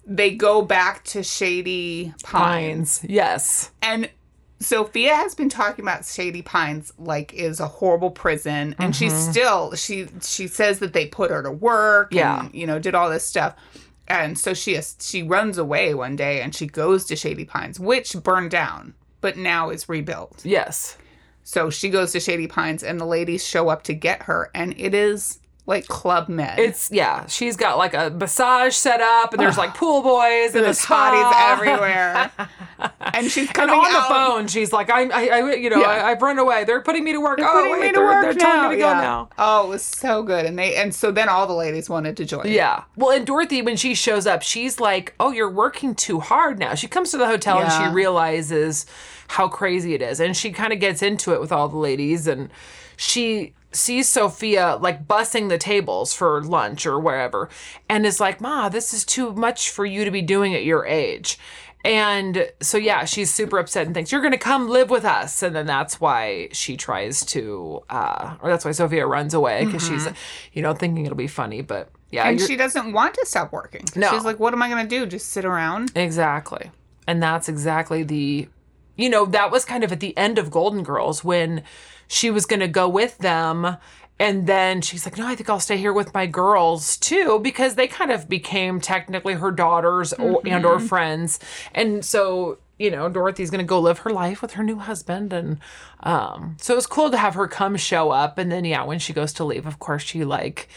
they 0.07 0.35
go 0.35 0.63
back 0.63 1.03
to 1.05 1.23
Shady 1.23 2.13
Pines. 2.23 3.01
Pines. 3.01 3.11
Yes. 3.11 3.71
And 3.83 4.11
Sophia 4.61 5.15
has 5.15 5.35
been 5.35 5.49
talking 5.49 5.85
about 5.85 6.05
Shady 6.05 6.43
Pines 6.43 6.93
like 6.99 7.35
is 7.35 7.59
a 7.61 7.67
horrible 7.67 8.11
prison, 8.11 8.75
and 8.79 8.95
she's 8.95 9.13
Mm-hmm. 9.13 9.31
still 9.33 9.75
she 9.75 10.07
she 10.23 10.47
says 10.47 10.79
that 10.79 10.93
they 10.93 11.07
put 11.07 11.31
her 11.31 11.43
to 11.43 11.51
work, 11.51 12.13
Yeah. 12.15 12.45
and 12.45 12.55
you 12.55 12.67
know 12.67 12.79
did 12.79 12.95
all 12.95 13.11
this 13.11 13.27
stuff, 13.27 13.57
and 14.07 14.39
so 14.39 14.55
she 14.55 14.79
she 15.01 15.23
runs 15.23 15.59
away 15.59 15.93
one 15.93 16.17
day 16.17 16.41
and 16.41 16.55
she 16.55 16.67
goes 16.67 17.05
to 17.07 17.17
Shady 17.17 17.45
Pines, 17.45 17.81
which 17.81 18.15
burned 18.23 18.51
down, 18.53 18.95
but 19.25 19.39
now 19.39 19.71
is 19.71 19.89
rebuilt. 19.89 20.43
Yes. 20.45 20.99
So 21.45 21.71
she 21.71 21.89
goes 21.89 22.13
to 22.13 22.21
Shady 22.21 22.47
Pines, 22.47 22.83
and 22.83 23.01
the 23.01 23.07
ladies 23.07 23.43
show 23.43 23.71
up 23.71 23.83
to 23.85 23.95
get 23.95 24.25
her, 24.25 24.51
and 24.55 24.79
it 24.79 24.93
is 24.93 25.39
like 25.67 25.87
Club 25.89 26.29
Med. 26.29 26.59
It's 26.59 26.91
yeah. 26.91 27.27
She's 27.27 27.57
got 27.57 27.79
like 27.79 27.95
a 27.95 28.11
massage 28.11 28.75
set 28.75 29.01
up, 29.01 29.33
and 29.33 29.41
there's 29.41 29.57
like 29.57 29.75
pool 29.77 30.03
boys 30.03 30.55
and 30.55 30.65
there's 30.65 30.85
hotties 30.85 31.33
everywhere, 31.53 32.31
and 33.15 33.31
she's 33.31 33.47
And 33.47 33.55
coming 33.55 33.75
on 33.75 33.93
the 33.93 34.03
phone, 34.03 34.47
she's 34.47 34.73
like, 34.73 34.91
"I'm, 34.91 35.11
I, 35.11 35.29
I 35.29 35.55
you 35.55 35.71
know, 35.71 35.81
Yeah. 35.81 35.87
I, 35.87 36.11
I've 36.11 36.21
run 36.21 36.39
away. 36.39 36.65
They're 36.65 36.83
putting 36.83 37.03
me 37.03 37.13
to 37.13 37.21
work. 37.21 37.39
oh, 37.43 37.73
wait, 37.73 37.81
me 37.81 37.89
to 37.89 37.95
they're, 37.95 38.05
work 38.05 38.25
they're 38.25 38.35
now. 38.35 38.53
telling 38.55 38.71
me 38.71 38.77
to 38.77 38.81
yeah. 38.83 39.01
now." 39.01 39.29
Oh, 39.39 39.67
it 39.67 39.69
was 39.71 39.83
so 39.83 40.23
good, 40.23 40.45
and 40.45 40.59
they 40.59 40.75
and 40.77 40.95
so 40.95 41.11
then 41.11 41.29
all 41.31 41.47
the 41.47 41.55
ladies 41.55 41.89
wanted 41.89 42.17
to 42.19 42.25
join. 42.27 42.47
Yeah. 42.47 42.85
Well, 42.97 43.17
and 43.17 43.27
Dorothy, 43.27 43.63
when 43.63 43.77
she 43.77 43.95
shows 43.95 44.27
up, 44.27 44.43
she's 44.43 44.79
like, 44.81 45.15
"Oh, 45.19 45.33
you're 45.33 45.51
working 45.51 45.95
too 45.95 46.21
hard 46.21 46.59
now." 46.59 46.75
She 46.75 46.89
comes 46.89 47.11
to 47.13 47.17
the 47.17 47.27
hotel 47.27 47.59
and 47.61 47.73
she 47.73 47.89
realizes 47.95 48.85
how 49.29 49.49
crazy 49.49 49.95
it 49.95 50.03
is, 50.03 50.21
and 50.21 50.37
she 50.37 50.53
kind 50.53 50.75
of 50.75 50.79
gets 50.79 51.01
into 51.01 51.33
it 51.33 51.41
with 51.41 51.53
all 51.53 51.69
the 51.69 51.79
ladies, 51.79 52.27
and 52.27 52.51
she 52.97 53.55
sees 53.75 54.09
Sophia 54.09 54.77
like 54.81 55.07
bussing 55.07 55.49
the 55.49 55.59
tables 55.59 56.15
for 56.15 56.43
lunch 56.43 56.87
or 56.87 56.99
wherever, 56.99 57.49
and 57.89 58.07
is 58.07 58.21
like, 58.21 58.41
"Ma, 58.41 58.69
this 58.69 58.95
is 58.95 59.05
too 59.05 59.33
much 59.33 59.71
for 59.71 59.85
you 59.85 60.05
to 60.05 60.11
be 60.11 60.23
doing 60.23 60.55
at 60.55 60.65
your 60.65 60.87
age." 60.87 61.39
And 61.85 62.51
so, 62.63 62.79
yeah, 62.79 63.05
she's 63.05 63.33
super 63.33 63.59
upset 63.59 63.85
and 63.85 63.95
thinks, 63.95 64.11
You're 64.11 64.23
going 64.23 64.33
to 64.33 64.39
come 64.39 64.69
live 64.69 64.89
with 64.89 65.05
us. 65.05 65.43
And 65.43 65.55
then 65.55 65.67
that's 65.67 66.01
why 66.01 66.49
she 66.51 66.79
tries 66.79 67.25
to, 67.27 67.83
uh, 67.91 68.37
or 68.41 68.51
that's 68.51 68.65
why 68.65 68.71
Sophia 68.71 69.07
runs 69.07 69.35
away 69.35 69.67
because 69.67 69.87
she's, 69.87 70.09
you 70.55 70.63
know, 70.63 70.73
thinking 70.73 71.05
it'll 71.05 71.17
be 71.17 71.27
funny. 71.27 71.61
But 71.61 71.91
yeah, 72.11 72.29
and 72.29 72.41
she 72.41 72.57
doesn't 72.57 72.93
want 72.93 73.15
to 73.15 73.27
stop 73.27 73.53
working. 73.53 73.85
No. 73.97 74.11
she's 74.11 74.25
like, 74.25 74.39
"What 74.41 74.55
am 74.55 74.63
I 74.63 74.71
going 74.71 74.83
to 74.83 74.89
do? 74.89 75.05
Just 75.05 75.31
sit 75.31 75.45
around?" 75.45 75.93
Exactly. 75.95 76.71
And 77.07 77.23
that's 77.23 77.51
exactly 77.51 78.03
the, 78.03 78.49
you 78.97 79.11
know, 79.11 79.27
that 79.27 79.51
was 79.51 79.67
kind 79.67 79.85
of 79.85 79.93
at 79.93 80.01
the 80.01 80.17
end 80.17 80.39
of 80.39 80.51
Golden 80.51 80.83
Girls 80.85 81.23
when 81.23 81.63
she 82.09 82.31
was 82.31 82.47
going 82.47 82.61
to 82.61 82.69
go 82.69 82.89
with 82.89 83.19
them. 83.19 83.77
And 84.19 84.47
then 84.47 84.81
she's 84.81 85.05
like, 85.05 85.19
no, 85.19 85.27
I 85.27 85.35
think 85.35 85.51
I'll 85.51 85.59
stay 85.59 85.77
here 85.77 85.93
with 85.93 86.15
my 86.15 86.27
girls 86.27 86.97
too, 86.97 87.41
because 87.41 87.75
they 87.75 87.89
kind 87.89 88.13
of 88.13 88.29
became 88.29 88.81
technically 88.81 89.35
her 89.35 89.51
daughters 89.51 90.13
or, 90.13 90.41
and 90.47 90.65
or 90.65 90.79
friends. 90.79 91.41
And 91.75 92.05
so, 92.05 92.59
you 92.79 92.93
know, 92.93 93.09
Dorothy's 93.09 93.51
going 93.51 93.65
to 93.65 93.69
go 93.69 93.81
live 93.81 93.99
her 94.01 94.11
life 94.11 94.41
with 94.41 94.53
her 94.53 94.63
new 94.63 94.79
husband. 94.79 95.33
And 95.33 95.59
um, 96.01 96.57
so 96.61 96.75
it 96.75 96.77
was 96.77 96.87
cool 96.87 97.11
to 97.11 97.17
have 97.17 97.35
her 97.35 97.49
come 97.49 97.77
show 97.77 98.13
up. 98.13 98.39
And 98.39 98.53
then, 98.53 98.65
yeah, 98.65 98.85
when 98.85 99.01
she 99.01 99.13
goes 99.13 99.33
to 99.35 99.45
leave, 99.45 99.67
of 99.67 99.81
course, 99.81 100.03
she 100.03 100.25
like, 100.25 100.69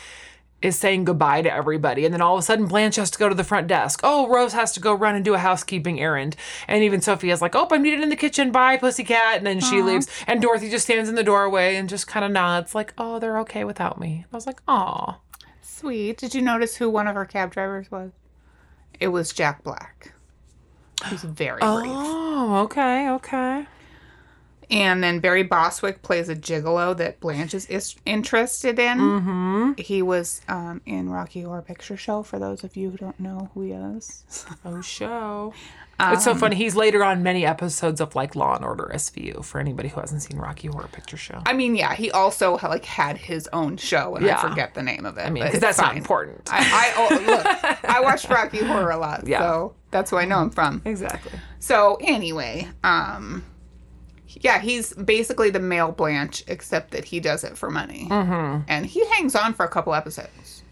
is 0.62 0.76
saying 0.76 1.04
goodbye 1.04 1.42
to 1.42 1.54
everybody. 1.54 2.04
And 2.04 2.14
then 2.14 2.22
all 2.22 2.36
of 2.36 2.40
a 2.40 2.42
sudden, 2.42 2.66
Blanche 2.66 2.96
has 2.96 3.12
to 3.12 3.20
go 3.20 3.30
to 3.30 3.36
the 3.36 3.44
front 3.44 3.68
desk. 3.68 4.00
Oh, 4.04 4.28
Rose 4.28 4.54
has 4.54 4.72
to 4.74 4.80
go 4.80 4.94
run 4.94 5.16
and 5.16 5.24
do 5.24 5.36
a 5.36 5.40
housekeeping 5.40 6.00
errand. 6.00 6.36
And 6.68 6.84
even 6.84 7.02
Sophie 7.02 7.30
is 7.30 7.42
like, 7.42 7.56
oh, 7.56 7.68
I'm 7.70 7.84
needed 7.84 8.02
in 8.02 8.10
the 8.10 8.16
kitchen. 8.16 8.52
Bye, 8.52 8.78
pussycat. 8.78 9.38
And 9.38 9.46
then 9.46 9.60
she 9.60 9.82
leaves. 9.82 10.08
And 10.26 10.42
Dorothy 10.42 10.70
just 10.70 10.86
stands 10.86 11.10
in 11.10 11.16
the 11.16 11.24
doorway 11.24 11.76
and 11.76 11.88
just 11.88 12.08
kind 12.08 12.26
of 12.26 12.32
nods, 12.32 12.74
like, 12.74 12.94
oh, 12.98 13.20
they're 13.20 13.40
okay 13.42 13.64
without 13.64 14.00
me. 14.00 14.26
I 14.32 14.36
was 14.36 14.48
like, 14.48 14.62
oh. 14.68 15.18
Sweet. 15.62 16.18
Did 16.18 16.34
you 16.34 16.42
notice 16.42 16.78
who 16.78 16.90
one 16.90 17.08
of 17.08 17.14
her 17.14 17.26
cab 17.26 17.52
drivers 17.52 17.92
was? 17.92 18.12
It 19.00 19.10
was 19.10 19.32
Jack 19.32 19.64
Black. 19.64 20.14
He's 21.08 21.22
very 21.22 21.60
brief. 21.60 21.64
Oh, 21.66 22.56
okay, 22.64 23.10
okay. 23.10 23.68
And 24.70 25.02
then 25.02 25.20
Barry 25.20 25.44
Bostwick 25.44 26.02
plays 26.02 26.28
a 26.28 26.36
gigolo 26.36 26.96
that 26.98 27.22
Blanche 27.22 27.54
is, 27.54 27.66
is 27.68 27.96
interested 28.06 28.78
in. 28.80 28.98
Mm-hmm. 28.98 29.72
He 29.78 30.02
was 30.02 30.42
um, 30.50 30.82
in 30.86 31.10
Rocky 31.10 31.42
Horror 31.42 31.62
Picture 31.62 31.96
Show. 31.96 32.22
For 32.22 32.38
those 32.38 32.66
of 32.66 32.76
you 32.76 32.90
who 32.90 32.98
don't 32.98 33.18
know 33.20 33.50
who 33.54 33.62
he 33.62 33.72
is, 33.72 34.26
Oh, 34.66 34.82
show. 34.82 35.54
it's 36.02 36.26
so 36.26 36.36
funny. 36.36 36.58
He's 36.58 36.76
later 36.76 37.02
on 37.02 37.24
many 37.24 37.46
episodes 37.46 38.02
of 38.02 38.14
like 38.14 38.36
Law 38.36 38.56
and 38.58 38.66
Order 38.66 38.92
SVU 38.94 39.46
for 39.46 39.60
anybody 39.60 39.88
who 39.88 40.02
hasn't 40.02 40.22
seen 40.24 40.38
Rocky 40.38 40.68
Horror 40.68 40.90
Picture 40.92 41.16
Show. 41.18 41.42
I 41.46 41.54
mean, 41.54 41.76
yeah, 41.78 41.94
he 41.96 42.12
also 42.12 42.58
like 42.62 42.84
had 42.84 43.18
his 43.18 43.48
own 43.54 43.78
show, 43.78 44.16
and 44.18 44.26
Yeah. 44.26 44.38
I 44.38 44.50
forget 44.50 44.74
the 44.74 44.84
name 44.84 45.06
of 45.06 45.18
it. 45.18 45.22
I 45.22 45.30
mean, 45.30 45.46
because 45.46 45.62
that's 45.62 45.78
not 45.78 45.96
important. 45.96 46.50
I, 46.52 46.60
I 46.60 46.94
oh, 46.98 47.24
look, 47.26 47.86
I 47.90 48.02
watched 48.02 48.28
Rocky 48.30 48.58
Horror 48.66 48.92
a 48.92 48.98
lot, 48.98 49.26
Yeah. 49.26 49.40
so 49.40 49.76
that's 49.92 50.12
where 50.12 50.22
I 50.22 50.26
know 50.26 50.42
him 50.42 50.50
from. 50.50 50.82
exactly. 50.84 51.32
So 51.60 51.98
anyway, 52.02 52.68
um, 52.84 53.46
yeah, 54.42 54.60
he's 54.60 54.94
basically 54.94 55.50
the 55.50 55.60
male 55.60 55.92
Blanche, 55.92 56.44
except 56.48 56.92
that 56.92 57.06
he 57.06 57.20
does 57.20 57.44
it 57.44 57.58
for 57.58 57.70
money, 57.70 58.08
mm-hmm. 58.10 58.62
and 58.68 58.86
he 58.86 59.06
hangs 59.08 59.36
on 59.36 59.54
for 59.54 59.66
a 59.66 59.70
couple 59.70 59.94
episodes. 59.94 60.64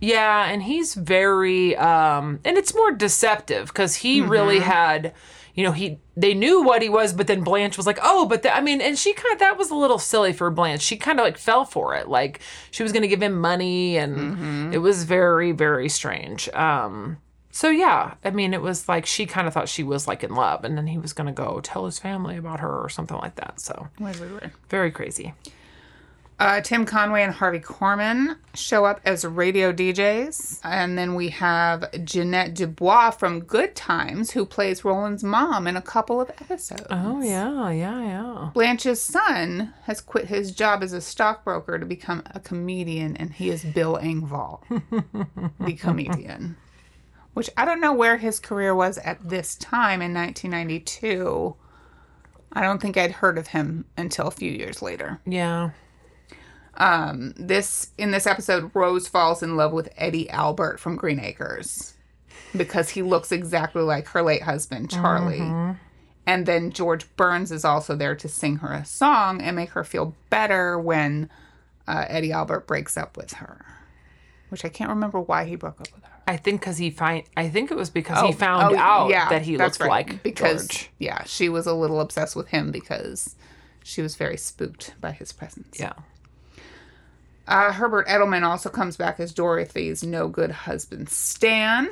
Yeah, 0.00 0.46
and 0.46 0.62
he's 0.62 0.94
very 0.94 1.76
um 1.76 2.40
and 2.44 2.58
it's 2.58 2.74
more 2.74 2.92
deceptive 2.92 3.72
cuz 3.72 3.96
he 3.96 4.20
really 4.20 4.60
had 4.60 5.14
you 5.54 5.62
know, 5.62 5.70
he 5.70 6.00
they 6.16 6.34
knew 6.34 6.62
what 6.62 6.82
he 6.82 6.88
was, 6.88 7.12
but 7.12 7.28
then 7.28 7.42
Blanche 7.42 7.76
was 7.76 7.86
like, 7.86 8.00
"Oh, 8.02 8.26
but 8.26 8.42
the, 8.42 8.54
I 8.54 8.60
mean," 8.60 8.80
and 8.80 8.98
she 8.98 9.14
kind 9.14 9.32
of 9.32 9.38
that 9.38 9.56
was 9.56 9.70
a 9.70 9.76
little 9.76 10.00
silly 10.00 10.32
for 10.32 10.50
Blanche. 10.50 10.82
She 10.82 10.96
kind 10.96 11.20
of 11.20 11.24
like 11.24 11.38
fell 11.38 11.64
for 11.64 11.94
it. 11.94 12.08
Like 12.08 12.40
she 12.72 12.82
was 12.82 12.90
going 12.90 13.02
to 13.02 13.08
give 13.08 13.22
him 13.22 13.40
money 13.40 13.96
and 13.96 14.74
it 14.74 14.78
was 14.78 15.04
very 15.04 15.52
very 15.52 15.88
strange. 15.88 16.48
Um 16.50 17.18
So 17.54 17.70
yeah, 17.70 18.14
I 18.24 18.30
mean, 18.30 18.52
it 18.52 18.62
was 18.62 18.88
like 18.88 19.06
she 19.06 19.26
kind 19.26 19.46
of 19.46 19.54
thought 19.54 19.68
she 19.68 19.84
was 19.84 20.08
like 20.08 20.24
in 20.24 20.34
love, 20.34 20.64
and 20.64 20.76
then 20.76 20.88
he 20.88 20.98
was 20.98 21.12
going 21.12 21.28
to 21.28 21.32
go 21.32 21.60
tell 21.60 21.86
his 21.86 22.00
family 22.00 22.36
about 22.36 22.58
her 22.58 22.80
or 22.82 22.88
something 22.88 23.16
like 23.16 23.36
that. 23.36 23.60
So 23.60 23.86
very 24.68 24.90
crazy. 24.90 25.34
Uh, 26.40 26.60
Tim 26.60 26.84
Conway 26.84 27.22
and 27.22 27.32
Harvey 27.32 27.60
Korman 27.60 28.38
show 28.54 28.84
up 28.84 29.00
as 29.04 29.24
radio 29.24 29.72
DJs. 29.72 30.62
And 30.64 30.98
then 30.98 31.14
we 31.14 31.28
have 31.28 31.82
Ja'net 31.92 32.54
DuBois 32.54 33.12
from 33.12 33.38
Good 33.38 33.76
Times, 33.76 34.32
who 34.32 34.44
plays 34.44 34.84
Roland's 34.84 35.22
mom 35.22 35.68
in 35.68 35.76
a 35.76 35.82
couple 35.82 36.20
of 36.20 36.30
episodes. 36.30 36.88
Oh 36.90 37.22
yeah, 37.22 37.70
yeah, 37.70 38.02
yeah. 38.02 38.50
Blanche's 38.52 39.00
son 39.00 39.72
has 39.84 40.00
quit 40.00 40.26
his 40.26 40.50
job 40.50 40.82
as 40.82 40.92
a 40.92 41.00
stockbroker 41.00 41.78
to 41.78 41.86
become 41.86 42.24
a 42.34 42.40
comedian, 42.40 43.16
and 43.16 43.32
he 43.32 43.48
is 43.48 43.64
Bill 43.64 43.96
Engvall, 43.96 44.58
the 45.60 45.74
comedian. 45.74 46.56
Which 47.34 47.50
I 47.56 47.64
don't 47.64 47.80
know 47.80 47.92
where 47.92 48.16
his 48.16 48.40
career 48.40 48.74
was 48.74 48.98
at 48.98 49.28
this 49.28 49.56
time 49.56 50.00
in 50.00 50.14
1992. 50.14 51.56
I 52.52 52.62
don't 52.62 52.80
think 52.80 52.96
I'd 52.96 53.12
heard 53.12 53.38
of 53.38 53.48
him 53.48 53.84
until 53.96 54.28
a 54.28 54.32
few 54.32 54.50
years 54.50 54.80
later. 54.80 55.20
Yeah. 55.26 55.70
Um, 56.76 57.34
this 57.36 57.90
in 57.98 58.10
this 58.10 58.26
episode, 58.26 58.70
Rose 58.74 59.08
falls 59.08 59.42
in 59.42 59.56
love 59.56 59.72
with 59.72 59.92
Eddie 59.96 60.30
Albert 60.30 60.80
from 60.80 60.96
Green 60.96 61.20
Acres 61.20 61.94
because 62.56 62.90
he 62.90 63.02
looks 63.02 63.32
exactly 63.32 63.82
like 63.82 64.08
her 64.08 64.22
late 64.22 64.42
husband 64.42 64.90
Charlie. 64.90 65.76
And 66.26 66.46
then 66.46 66.70
George 66.70 67.04
Burns 67.16 67.52
is 67.52 67.64
also 67.64 67.94
there 67.94 68.16
to 68.16 68.28
sing 68.28 68.56
her 68.56 68.72
a 68.72 68.84
song 68.84 69.42
and 69.42 69.56
make 69.56 69.70
her 69.70 69.84
feel 69.84 70.14
better 70.30 70.78
when 70.78 71.28
uh, 71.86 72.06
Eddie 72.08 72.32
Albert 72.32 72.66
breaks 72.66 72.96
up 72.96 73.16
with 73.16 73.34
her. 73.34 73.64
Which 74.50 74.64
I 74.64 74.68
can't 74.68 74.90
remember 74.90 75.20
why 75.20 75.44
he 75.44 75.56
broke 75.56 75.80
up 75.80 75.88
with 75.94 76.04
her. 76.04 76.10
I 76.26 76.36
think 76.36 76.60
because 76.60 76.78
he 76.78 76.90
find. 76.90 77.24
I 77.36 77.48
think 77.48 77.70
it 77.70 77.76
was 77.76 77.90
because 77.90 78.22
he 78.26 78.32
found 78.32 78.76
out 78.76 79.08
that 79.10 79.42
he 79.42 79.56
Oh, 79.56 79.64
looked 79.64 79.80
right. 79.80 79.88
like 79.88 80.22
because 80.22 80.68
George. 80.68 80.90
yeah, 80.98 81.24
she 81.24 81.48
was 81.48 81.66
a 81.66 81.74
little 81.74 82.00
obsessed 82.00 82.34
with 82.36 82.48
him 82.48 82.70
because 82.70 83.36
she 83.82 84.00
was 84.00 84.16
very 84.16 84.36
spooked 84.38 84.94
by 85.00 85.12
his 85.12 85.32
presence. 85.32 85.76
Yeah. 85.78 85.92
Uh, 87.46 87.72
Herbert 87.72 88.06
Edelman 88.08 88.42
also 88.42 88.70
comes 88.70 88.96
back 88.96 89.20
as 89.20 89.34
Dorothy's 89.34 90.02
no 90.02 90.28
good 90.28 90.50
husband, 90.50 91.10
Stan, 91.10 91.90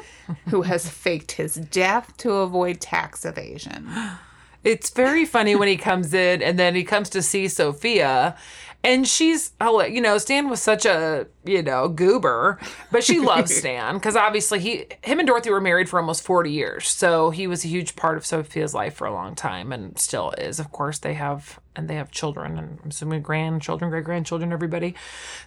who 0.49 0.62
has 0.62 0.88
faked 0.91 1.33
his 1.33 1.57
death 1.57 2.17
to 2.19 2.33
avoid 2.37 2.81
tax 2.81 3.25
evasion. 3.25 3.88
It's 4.65 4.91
very 4.91 5.25
funny 5.25 5.57
when 5.57 5.67
he 5.67 5.77
comes 5.77 6.15
in 6.15 6.41
and 6.41 6.57
then 6.57 6.77
he 6.77 6.85
comes 6.85 7.11
to 7.11 7.21
see 7.21 7.49
Sophia. 7.49 8.37
And 8.85 9.07
she's, 9.07 9.53
oh, 9.61 9.83
you 9.85 10.01
know, 10.01 10.18
Stan 10.18 10.49
was 10.49 10.61
such 10.61 10.85
a, 10.85 11.27
you 11.45 11.62
know, 11.62 11.88
goober, 11.88 12.59
but 12.90 13.05
she 13.05 13.21
loves 13.21 13.55
Stan 13.57 13.95
because 13.95 14.16
obviously 14.16 14.59
he, 14.59 14.87
him 15.05 15.21
and 15.21 15.27
Dorothy 15.27 15.51
were 15.51 15.61
married 15.61 15.88
for 15.88 16.01
almost 16.01 16.25
40 16.25 16.51
years. 16.51 16.88
So 16.88 17.31
he 17.31 17.47
was 17.47 17.64
a 17.64 17.68
huge 17.68 17.95
part 17.95 18.16
of 18.16 18.27
Sophia's 18.27 18.75
life 18.75 18.95
for 18.95 19.07
a 19.07 19.12
long 19.12 19.37
time 19.37 19.73
and 19.73 19.97
still 19.99 20.33
is. 20.33 20.59
Of 20.59 20.73
course, 20.73 20.99
they 20.99 21.14
have, 21.14 21.61
and 21.77 21.88
they 21.88 21.95
have 21.95 22.11
children 22.11 22.59
and 22.59 22.81
I'm 22.83 22.90
assuming 22.90 23.23
grandchildren, 23.23 23.88
great 23.90 24.05
grandchildren, 24.05 24.53
everybody. 24.53 24.97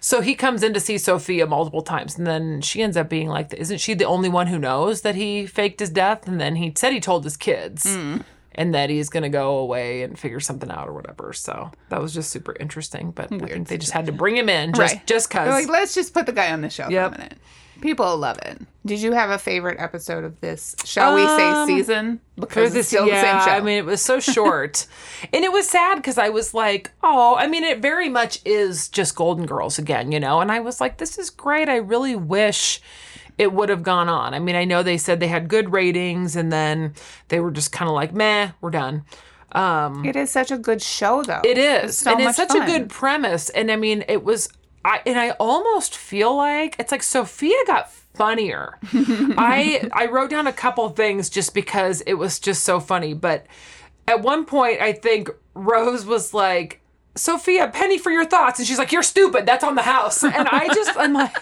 So 0.00 0.22
he 0.22 0.34
comes 0.34 0.62
in 0.62 0.72
to 0.72 0.80
see 0.80 0.96
Sophia 0.96 1.46
multiple 1.46 1.82
times. 1.82 2.16
And 2.16 2.26
then 2.26 2.62
she 2.62 2.82
ends 2.82 2.96
up 2.96 3.10
being 3.10 3.28
like, 3.28 3.52
isn't 3.52 3.80
she 3.80 3.92
the 3.92 4.04
only 4.04 4.30
one 4.30 4.46
who 4.46 4.58
knows 4.58 5.02
that 5.02 5.14
he 5.14 5.44
faked 5.44 5.80
his 5.80 5.90
death? 5.90 6.26
And 6.26 6.40
then 6.40 6.56
he 6.56 6.72
said 6.74 6.94
he 6.94 7.00
told 7.00 7.24
his 7.24 7.36
kids 7.36 7.84
mm. 7.84 8.24
And 8.56 8.74
that 8.74 8.90
he's 8.90 9.08
going 9.08 9.22
to 9.22 9.28
go 9.28 9.58
away 9.58 10.02
and 10.02 10.18
figure 10.18 10.40
something 10.40 10.70
out 10.70 10.88
or 10.88 10.92
whatever. 10.92 11.32
So 11.32 11.70
that 11.90 12.00
was 12.02 12.12
just 12.12 12.30
super 12.30 12.56
interesting. 12.58 13.12
But 13.12 13.30
I 13.32 13.38
think 13.38 13.68
they 13.68 13.78
just 13.78 13.92
had 13.92 14.06
to 14.06 14.12
bring 14.12 14.36
him 14.36 14.48
in 14.48 14.72
just 14.72 14.94
Right. 14.94 15.06
just 15.06 15.30
They're 15.30 15.44
because. 15.44 15.64
like, 15.66 15.70
let's 15.72 15.94
just 15.94 16.12
put 16.14 16.26
the 16.26 16.32
guy 16.32 16.52
on 16.52 16.62
the 16.62 16.70
show 16.70 16.88
Yep. 16.88 17.10
for 17.10 17.14
a 17.14 17.18
minute. 17.18 17.38
People 17.82 18.16
love 18.16 18.38
it. 18.38 18.58
Did 18.86 19.02
you 19.02 19.12
have 19.12 19.28
a 19.28 19.36
favorite 19.36 19.78
episode 19.78 20.24
of 20.24 20.40
this, 20.40 20.74
shall 20.86 21.14
we 21.14 21.26
say, 21.26 21.46
um, 21.46 21.66
season? 21.66 22.20
Because 22.38 22.74
it's 22.74 22.88
still 22.88 23.06
yeah, 23.06 23.20
the 23.20 23.26
same 23.42 23.46
show. 23.46 23.58
I 23.58 23.60
mean, 23.60 23.76
it 23.76 23.84
was 23.84 24.00
so 24.00 24.18
short, 24.18 24.86
and 25.32 25.44
it 25.44 25.52
was 25.52 25.68
sad 25.68 25.96
because 25.96 26.16
I 26.16 26.30
was 26.30 26.54
like, 26.54 26.90
"Oh, 27.02 27.34
I 27.36 27.46
mean, 27.48 27.64
it 27.64 27.80
very 27.80 28.08
much 28.08 28.40
is 28.46 28.88
just 28.88 29.14
Golden 29.14 29.44
Girls 29.44 29.78
again, 29.78 30.10
you 30.10 30.18
know." 30.20 30.40
And 30.40 30.50
I 30.50 30.60
was 30.60 30.80
like, 30.80 30.96
"This 30.96 31.18
is 31.18 31.28
great. 31.28 31.68
I 31.68 31.76
really 31.76 32.16
wish 32.16 32.80
it 33.38 33.52
would 33.52 33.68
have 33.68 33.82
gone 33.82 34.08
on." 34.08 34.34
I 34.34 34.38
mean, 34.38 34.56
I 34.56 34.64
know 34.64 34.82
they 34.82 34.98
said 34.98 35.20
they 35.20 35.28
had 35.28 35.48
good 35.48 35.72
ratings, 35.72 36.36
and 36.36 36.52
then 36.52 36.94
they 37.28 37.40
were 37.40 37.50
just 37.50 37.72
kind 37.72 37.88
of 37.88 37.94
like, 37.94 38.12
"Meh, 38.12 38.50
we're 38.60 38.70
done." 38.70 39.04
Um, 39.52 40.04
it 40.04 40.16
is 40.16 40.30
such 40.30 40.50
a 40.50 40.58
good 40.58 40.82
show, 40.82 41.22
though. 41.22 41.40
It 41.44 41.56
is, 41.56 41.98
so 41.98 42.12
and 42.12 42.20
it's 42.20 42.36
such 42.36 42.48
fun. 42.48 42.62
a 42.62 42.66
good 42.66 42.90
premise. 42.90 43.48
And 43.50 43.70
I 43.70 43.76
mean, 43.76 44.04
it 44.06 44.22
was, 44.22 44.48
I 44.84 45.00
and 45.06 45.18
I 45.18 45.30
almost 45.30 45.96
feel 45.96 46.36
like 46.36 46.76
it's 46.78 46.92
like 46.92 47.02
Sophia 47.02 47.56
got 47.66 47.90
funnier. 47.90 48.78
I 48.92 49.88
I 49.92 50.06
wrote 50.06 50.30
down 50.30 50.46
a 50.46 50.52
couple 50.52 50.88
things 50.90 51.30
just 51.30 51.54
because 51.54 52.02
it 52.02 52.14
was 52.14 52.38
just 52.38 52.64
so 52.64 52.80
funny. 52.80 53.14
But 53.14 53.46
at 54.06 54.20
one 54.20 54.44
point, 54.44 54.80
I 54.80 54.92
think 54.92 55.30
Rose 55.54 56.04
was 56.04 56.34
like, 56.34 56.80
"Sophia, 57.14 57.68
penny 57.68 57.98
for 57.98 58.10
your 58.10 58.26
thoughts," 58.26 58.58
and 58.58 58.68
she's 58.68 58.78
like, 58.78 58.92
"You're 58.92 59.02
stupid. 59.02 59.46
That's 59.46 59.64
on 59.64 59.74
the 59.74 59.82
house." 59.82 60.22
And 60.22 60.48
I 60.48 60.66
just, 60.74 60.96
I'm 60.96 61.12
like. 61.12 61.34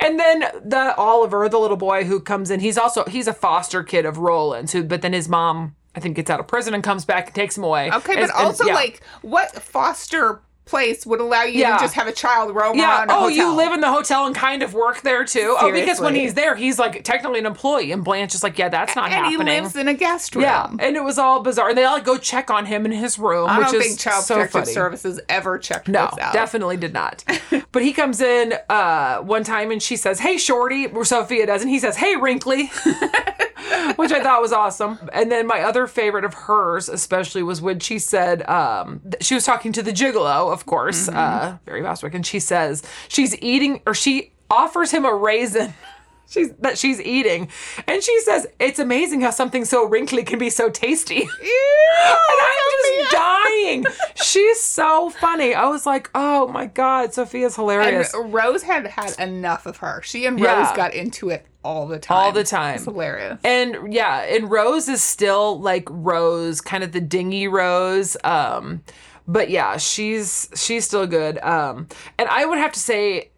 And 0.00 0.18
then 0.18 0.40
the 0.64 0.94
Oliver, 0.96 1.48
the 1.48 1.58
little 1.58 1.76
boy 1.76 2.04
who 2.04 2.20
comes 2.20 2.50
in, 2.50 2.60
he's 2.60 2.78
also 2.78 3.04
he's 3.04 3.26
a 3.28 3.32
foster 3.34 3.82
kid 3.82 4.04
of 4.06 4.18
Roland's, 4.18 4.72
who 4.72 4.82
but 4.84 5.02
then 5.02 5.12
his 5.12 5.28
mom 5.28 5.74
I 5.94 6.00
think 6.00 6.16
gets 6.16 6.30
out 6.30 6.40
of 6.40 6.48
prison 6.48 6.72
and 6.74 6.82
comes 6.82 7.04
back 7.04 7.26
and 7.26 7.34
takes 7.34 7.56
him 7.58 7.64
away. 7.64 7.90
Okay, 7.92 8.12
And- 8.14 8.22
but 8.28 8.36
and- 8.36 8.46
also, 8.46 8.64
yeah. 8.66 8.74
like, 8.74 9.02
what 9.20 9.50
foster 9.62 10.40
place 10.72 11.04
would 11.04 11.20
allow 11.20 11.42
you 11.42 11.60
Yeah. 11.60 11.76
to 11.76 11.84
just 11.84 11.94
have 11.94 12.08
a 12.08 12.12
child 12.12 12.54
roam 12.54 12.76
Yeah. 12.78 12.98
around 13.00 13.10
Oh, 13.10 13.28
you 13.28 13.52
live 13.52 13.72
in 13.72 13.80
the 13.82 13.92
hotel 13.92 14.24
and 14.26 14.34
kind 14.34 14.62
of 14.62 14.72
work 14.74 15.02
there 15.02 15.24
too. 15.24 15.54
Oh, 15.60 15.70
because 15.70 16.00
when 16.00 16.14
he's 16.14 16.32
there, 16.34 16.54
he's 16.56 16.78
like 16.78 17.04
technically 17.04 17.38
an 17.40 17.46
employee, 17.46 17.92
and 17.92 18.02
Blanche 18.02 18.34
is 18.34 18.42
like, 18.42 18.58
yeah, 18.58 18.70
that's 18.70 18.96
not 18.96 19.06
and 19.06 19.14
happening. 19.14 19.40
And 19.40 19.48
he 19.50 19.60
lives 19.60 19.76
in 19.76 19.86
a 19.88 19.94
guest 19.94 20.34
room. 20.34 20.44
yeah, 20.44 20.68
and 20.78 20.96
it 20.96 21.04
was 21.04 21.18
all 21.18 21.40
bizarre. 21.42 21.68
And 21.68 21.76
they 21.78 21.84
all 21.84 21.94
like, 21.96 22.04
go 22.04 22.16
check 22.16 22.50
on 22.50 22.64
him 22.66 22.86
in 22.86 22.92
his 22.92 23.18
room, 23.18 23.48
I 23.50 23.58
which 23.58 23.66
don't 23.68 23.80
is 23.82 23.86
think 23.86 24.00
Child 24.00 24.24
so 24.24 24.34
Protective 24.36 24.62
funny. 24.62 24.72
Services 24.72 25.20
ever 25.28 25.58
checked 25.58 25.88
No, 25.88 26.10
definitely 26.32 26.78
did 26.78 26.94
not. 26.94 27.22
but 27.72 27.82
he 27.82 27.92
comes 27.92 28.20
in 28.22 28.54
uh, 28.70 29.18
one 29.18 29.44
time 29.44 29.70
and 29.70 29.82
she 29.82 29.96
says, 29.96 30.20
"Hey, 30.20 30.38
Shorty," 30.38 30.86
or 30.86 31.04
Sophia 31.04 31.44
does, 31.46 31.60
and 31.60 31.70
he 31.70 31.78
says, 31.78 31.96
"Hey, 31.96 32.16
Wrinkly," 32.16 32.70
which 33.96 34.12
I 34.12 34.22
thought 34.22 34.40
was 34.40 34.52
awesome. 34.52 34.98
And 35.12 35.30
then 35.30 35.46
my 35.46 35.60
other 35.60 35.86
favorite 35.86 36.24
of 36.24 36.34
hers, 36.34 36.88
especially, 36.88 37.42
was 37.42 37.60
when 37.60 37.80
she 37.80 37.98
said 37.98 38.48
um, 38.48 39.00
she 39.20 39.34
was 39.34 39.44
talking 39.44 39.72
to 39.72 39.82
the 39.82 39.92
Gigolo, 39.92 40.52
of 40.52 40.66
course, 40.66 41.08
uh, 41.08 41.58
Barry 41.64 41.82
Bostwick, 41.82 42.14
and 42.14 42.26
she 42.26 42.40
says 42.40 42.82
she's 43.08 43.36
eating, 43.40 43.82
or 43.86 43.94
she 43.94 44.32
offers 44.50 44.90
him 44.90 45.04
a 45.04 45.14
raisin. 45.14 45.74
She's, 46.32 46.50
that 46.60 46.78
she's 46.78 46.98
eating, 47.00 47.48
and 47.86 48.02
she 48.02 48.18
says 48.20 48.46
it's 48.58 48.78
amazing 48.78 49.20
how 49.20 49.30
something 49.30 49.66
so 49.66 49.86
wrinkly 49.86 50.22
can 50.24 50.38
be 50.38 50.48
so 50.48 50.70
tasty. 50.70 51.16
Ew, 51.16 51.26
And 52.02 52.40
I'm 52.40 53.00
just 53.02 53.12
dying. 53.12 53.84
She's 54.14 54.60
so 54.60 55.10
funny. 55.10 55.54
I 55.54 55.66
was 55.66 55.84
like, 55.84 56.08
oh 56.14 56.48
my 56.48 56.66
God, 56.66 57.12
Sophia's 57.12 57.56
hilarious. 57.56 58.14
And 58.14 58.32
Rose 58.32 58.62
had 58.62 58.86
had 58.86 59.14
enough 59.20 59.66
of 59.66 59.76
her. 59.78 60.00
She 60.02 60.24
and 60.24 60.38
Yeah. 60.40 60.62
Rose 60.66 60.74
got 60.76 60.94
into 60.94 61.28
it 61.28 61.44
all 61.62 61.86
the 61.86 61.98
time. 61.98 62.16
All 62.16 62.32
the 62.32 62.44
time. 62.44 62.76
It's 62.76 62.84
hilarious. 62.84 63.38
And 63.44 63.92
yeah, 63.92 64.20
and 64.22 64.50
Rose 64.50 64.88
is 64.88 65.02
still 65.04 65.60
like 65.60 65.86
Rose, 65.90 66.60
kind 66.62 66.82
of 66.82 66.92
the 66.92 67.00
dingy 67.00 67.46
Rose. 67.46 68.16
Um, 68.24 68.82
but 69.28 69.50
yeah, 69.50 69.76
she's 69.76 70.48
she's 70.56 70.84
still 70.86 71.06
good. 71.06 71.38
Um, 71.42 71.88
and 72.18 72.28
I 72.28 72.46
would 72.46 72.58
have 72.58 72.72
to 72.72 72.80
say 72.80 73.31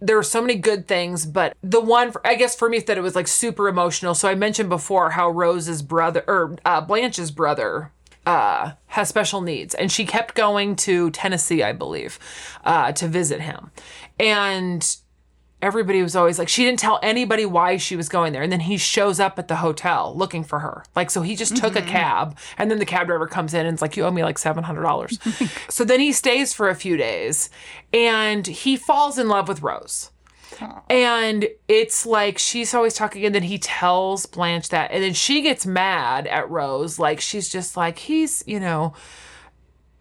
there 0.00 0.16
were 0.16 0.22
so 0.22 0.40
many 0.40 0.56
good 0.56 0.86
things, 0.86 1.24
but 1.26 1.56
the 1.62 1.80
one 1.80 2.12
for, 2.12 2.26
I 2.26 2.34
guess 2.34 2.54
for 2.54 2.68
me 2.68 2.78
that 2.80 2.98
it 2.98 3.00
was 3.00 3.14
like 3.14 3.28
super 3.28 3.68
emotional. 3.68 4.14
So 4.14 4.28
I 4.28 4.34
mentioned 4.34 4.68
before 4.68 5.10
how 5.10 5.30
Rose's 5.30 5.82
brother 5.82 6.22
or 6.26 6.56
uh, 6.64 6.80
Blanche's 6.80 7.30
brother 7.30 7.92
uh, 8.26 8.72
has 8.88 9.08
special 9.08 9.40
needs, 9.40 9.74
and 9.74 9.90
she 9.90 10.04
kept 10.04 10.34
going 10.34 10.76
to 10.76 11.10
Tennessee, 11.10 11.62
I 11.62 11.72
believe, 11.72 12.18
uh, 12.64 12.92
to 12.92 13.08
visit 13.08 13.40
him, 13.40 13.70
and 14.18 14.96
everybody 15.62 16.02
was 16.02 16.14
always 16.14 16.38
like 16.38 16.48
she 16.48 16.64
didn't 16.64 16.78
tell 16.78 16.98
anybody 17.02 17.46
why 17.46 17.76
she 17.76 17.96
was 17.96 18.08
going 18.08 18.32
there. 18.32 18.42
And 18.42 18.52
then 18.52 18.60
he 18.60 18.76
shows 18.76 19.18
up 19.18 19.38
at 19.38 19.48
the 19.48 19.56
hotel 19.56 20.12
looking 20.16 20.44
for 20.44 20.60
her. 20.60 20.84
Like 20.94 21.10
so 21.10 21.22
he 21.22 21.34
just 21.36 21.56
took 21.56 21.76
a 21.76 21.82
cab 21.82 22.36
and 22.58 22.70
then 22.70 22.78
the 22.78 22.86
cab 22.86 23.06
driver 23.06 23.26
comes 23.26 23.54
in 23.54 23.66
and 23.66 23.74
it's 23.74 23.82
like 23.82 23.96
you 23.96 24.04
owe 24.04 24.10
me 24.10 24.22
like 24.22 24.38
$700 24.38 25.70
so 25.70 25.84
then 25.84 26.00
he 26.00 26.12
stays 26.12 26.52
for 26.52 26.68
a 26.68 26.74
few 26.74 26.96
days 26.96 27.50
and 27.92 28.46
he 28.46 28.76
falls 28.76 29.18
in 29.18 29.28
love 29.28 29.48
with 29.48 29.62
rose. 29.62 30.10
And 30.88 31.48
it's 31.68 32.06
like 32.06 32.38
she's 32.38 32.72
always 32.72 32.94
talking 32.94 33.24
and 33.24 33.34
then 33.34 33.42
he 33.42 33.58
tells 33.58 34.26
blanche 34.26 34.68
that 34.70 34.90
and 34.90 35.02
then 35.02 35.12
she 35.12 35.42
gets 35.42 35.66
mad 35.66 36.26
at 36.26 36.48
rose 36.48 36.98
like 36.98 37.20
she's 37.20 37.48
just 37.48 37.76
like 37.76 37.98
he's 37.98 38.42
you 38.46 38.60
know 38.60 38.94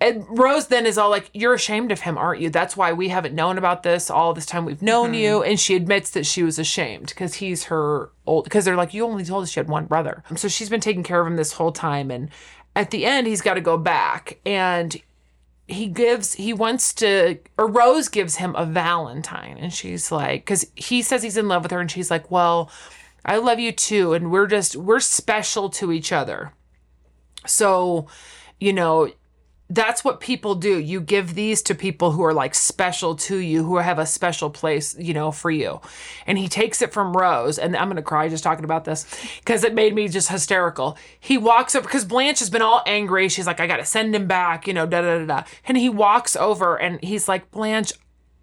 and 0.06 0.24
Rose 0.30 0.68
then 0.68 0.86
is 0.86 1.00
all 1.00 1.10
like, 1.10 1.32
You're 1.34 1.56
ashamed 1.56 1.91
of 1.91 2.02
him, 2.02 2.15
aren't 2.15 2.39
you? 2.39 2.52
That's 2.52 2.78
why 2.78 2.94
we 2.94 3.10
haven't 3.10 3.34
known 3.34 3.58
about 3.58 3.82
this 3.82 4.12
all 4.12 4.36
this 4.36 4.46
time 4.46 4.63
we've 4.63 4.84
known 4.84 5.08
mm-hmm. 5.08 5.15
you. 5.15 5.44
And 5.44 5.60
she 5.60 5.76
admits 5.76 6.12
that 6.12 6.28
she 6.28 6.44
was 6.44 6.60
ashamed 6.60 7.08
because 7.08 7.36
he's 7.36 7.65
her 7.65 8.12
old, 8.28 8.44
because 8.44 8.65
they're 8.65 8.76
like, 8.76 8.94
You 8.94 9.04
only 9.04 9.26
told 9.26 9.44
us 9.44 9.50
she 9.50 9.60
had 9.60 9.68
one 9.68 9.86
brother. 9.86 10.24
So 10.36 10.48
she's 10.48 10.70
been 10.70 10.80
taking 10.80 11.02
care 11.02 11.20
of 11.20 11.26
him 11.26 11.38
this 11.38 11.54
whole 11.54 11.72
time. 11.72 12.12
And 12.12 12.30
at 12.76 12.91
the 12.91 13.04
end, 13.04 13.26
he's 13.26 13.41
got 13.41 13.56
to 13.56 13.62
go 13.62 13.78
back. 13.80 14.39
And 14.46 14.96
he 15.68 15.88
gives, 15.88 16.36
he 16.36 16.54
wants 16.54 16.94
to, 16.96 17.39
or 17.58 17.65
Rose 17.65 18.08
gives 18.08 18.36
him 18.36 18.54
a 18.56 18.65
Valentine. 18.65 19.58
And 19.60 19.74
she's 19.74 20.12
like, 20.12 20.46
Because 20.46 20.68
he 20.76 21.02
says 21.02 21.24
he's 21.24 21.38
in 21.38 21.48
love 21.48 21.63
with 21.63 21.72
her. 21.72 21.80
And 21.80 21.89
she's 21.89 22.12
like, 22.12 22.30
Well, 22.30 22.70
I 23.26 23.38
love 23.38 23.58
you 23.58 23.72
too. 23.72 24.13
And 24.13 24.30
we're 24.30 24.46
just, 24.46 24.76
we're 24.76 25.00
special 25.00 25.68
to 25.72 25.91
each 25.91 26.12
other. 26.12 26.54
So, 27.48 28.06
you 28.60 28.72
know, 28.72 29.10
that's 29.69 30.04
what 30.04 30.19
people 30.19 30.54
do. 30.54 30.78
You 30.78 31.01
give 31.01 31.34
these 31.34 31.62
to 31.63 31.75
people 31.75 32.12
who 32.12 32.23
are 32.23 32.34
like 32.34 32.54
special 32.54 33.15
to 33.15 33.38
you, 33.38 33.63
who 33.63 33.78
have 33.78 33.97
a 33.97 34.06
special 34.06 34.49
place, 34.49 34.95
you 34.97 35.13
know, 35.13 35.32
for 35.32 35.49
you. 35.49 35.82
And 36.28 36.38
he 36.38 36.47
takes 36.47 36.82
it 36.82 36.93
from 36.93 37.17
Rose, 37.17 37.58
and 37.58 37.75
I'm 37.75 37.88
gonna 37.88 38.04
cry 38.04 38.30
just 38.30 38.43
talking 38.43 38.65
about 38.65 38.86
this 38.86 39.06
because 39.39 39.63
it 39.63 39.73
made 39.73 39.95
me 39.95 40.08
just 40.08 40.30
hysterical. 40.30 40.97
He 41.19 41.38
walks 41.38 41.73
over 41.75 41.88
because 41.88 42.06
Blanche 42.06 42.39
has 42.39 42.49
been 42.49 42.62
all 42.62 42.84
angry. 42.86 43.28
She's 43.28 43.47
like, 43.47 43.60
I 43.60 43.65
gotta 43.65 43.86
send 43.86 44.15
him 44.15 44.28
back, 44.28 44.67
you 44.67 44.73
know, 44.73 44.86
da 44.86 45.01
da 45.01 45.19
da 45.19 45.25
da. 45.25 45.43
And 45.65 45.78
he 45.78 45.89
walks 45.89 46.36
over 46.36 46.80
and 46.80 47.04
he's 47.04 47.28
like, 47.28 47.49
Blanche, 47.49 47.91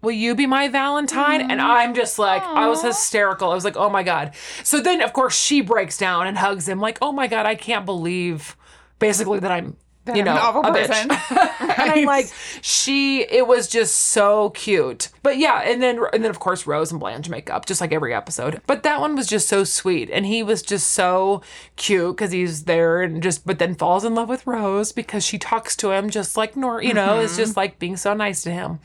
will 0.01 0.11
you 0.11 0.35
be 0.35 0.45
my 0.45 0.67
Valentine? 0.67 1.41
And 1.41 1.59
mm. 1.61 1.63
I'm 1.63 1.93
just 1.93 2.19
like, 2.19 2.43
I 2.43 2.67
was 2.67 2.83
hysterical. 2.83 3.49
I 3.49 3.55
was 3.55 3.63
like, 3.63 3.77
oh 3.77 3.89
my 3.89 4.03
God. 4.03 4.35
So 4.63 4.81
then, 4.81 5.01
of 5.01 5.13
course, 5.13 5.35
she 5.35 5.61
breaks 5.61 5.97
down 5.97 6.27
and 6.27 6.37
hugs 6.37 6.67
him, 6.67 6.79
like, 6.79 6.97
oh 7.01 7.13
my 7.13 7.27
God, 7.27 7.45
I 7.45 7.55
can't 7.55 7.85
believe 7.85 8.57
basically 8.99 9.39
that 9.39 9.51
I'm. 9.51 9.77
You 10.05 10.23
know, 10.23 10.31
an 10.31 10.37
awful 10.37 10.61
a 10.61 10.71
bitch. 10.71 10.87
person. 10.87 11.11
and 11.79 11.91
I'm 11.91 12.05
like, 12.05 12.31
she. 12.61 13.21
It 13.21 13.47
was 13.47 13.67
just 13.67 13.95
so 13.95 14.49
cute. 14.49 15.09
But 15.21 15.37
yeah, 15.37 15.61
and 15.61 15.81
then 15.81 15.99
and 16.11 16.23
then 16.23 16.29
of 16.29 16.39
course 16.39 16.67
Rose 16.67 16.91
and 16.91 16.99
Blanche 16.99 17.29
make 17.29 17.49
up 17.49 17.65
just 17.65 17.79
like 17.79 17.93
every 17.93 18.13
episode. 18.13 18.61
But 18.67 18.83
that 18.83 18.99
one 18.99 19.15
was 19.15 19.27
just 19.27 19.47
so 19.47 19.63
sweet, 19.63 20.09
and 20.09 20.25
he 20.25 20.43
was 20.43 20.61
just 20.61 20.91
so 20.91 21.41
cute 21.77 22.17
because 22.17 22.31
he's 22.31 22.65
there 22.65 23.01
and 23.01 23.23
just. 23.23 23.45
But 23.45 23.59
then 23.59 23.75
falls 23.75 24.03
in 24.03 24.13
love 24.13 24.27
with 24.27 24.45
Rose 24.45 24.91
because 24.91 25.23
she 25.23 25.37
talks 25.37 25.75
to 25.77 25.91
him 25.91 26.09
just 26.09 26.35
like 26.35 26.57
Nor. 26.57 26.83
You 26.83 26.93
know, 26.93 27.19
it's 27.19 27.37
just 27.37 27.51
mm-hmm. 27.51 27.59
like 27.59 27.79
being 27.79 27.95
so 27.95 28.13
nice 28.13 28.43
to 28.43 28.51
him. 28.51 28.79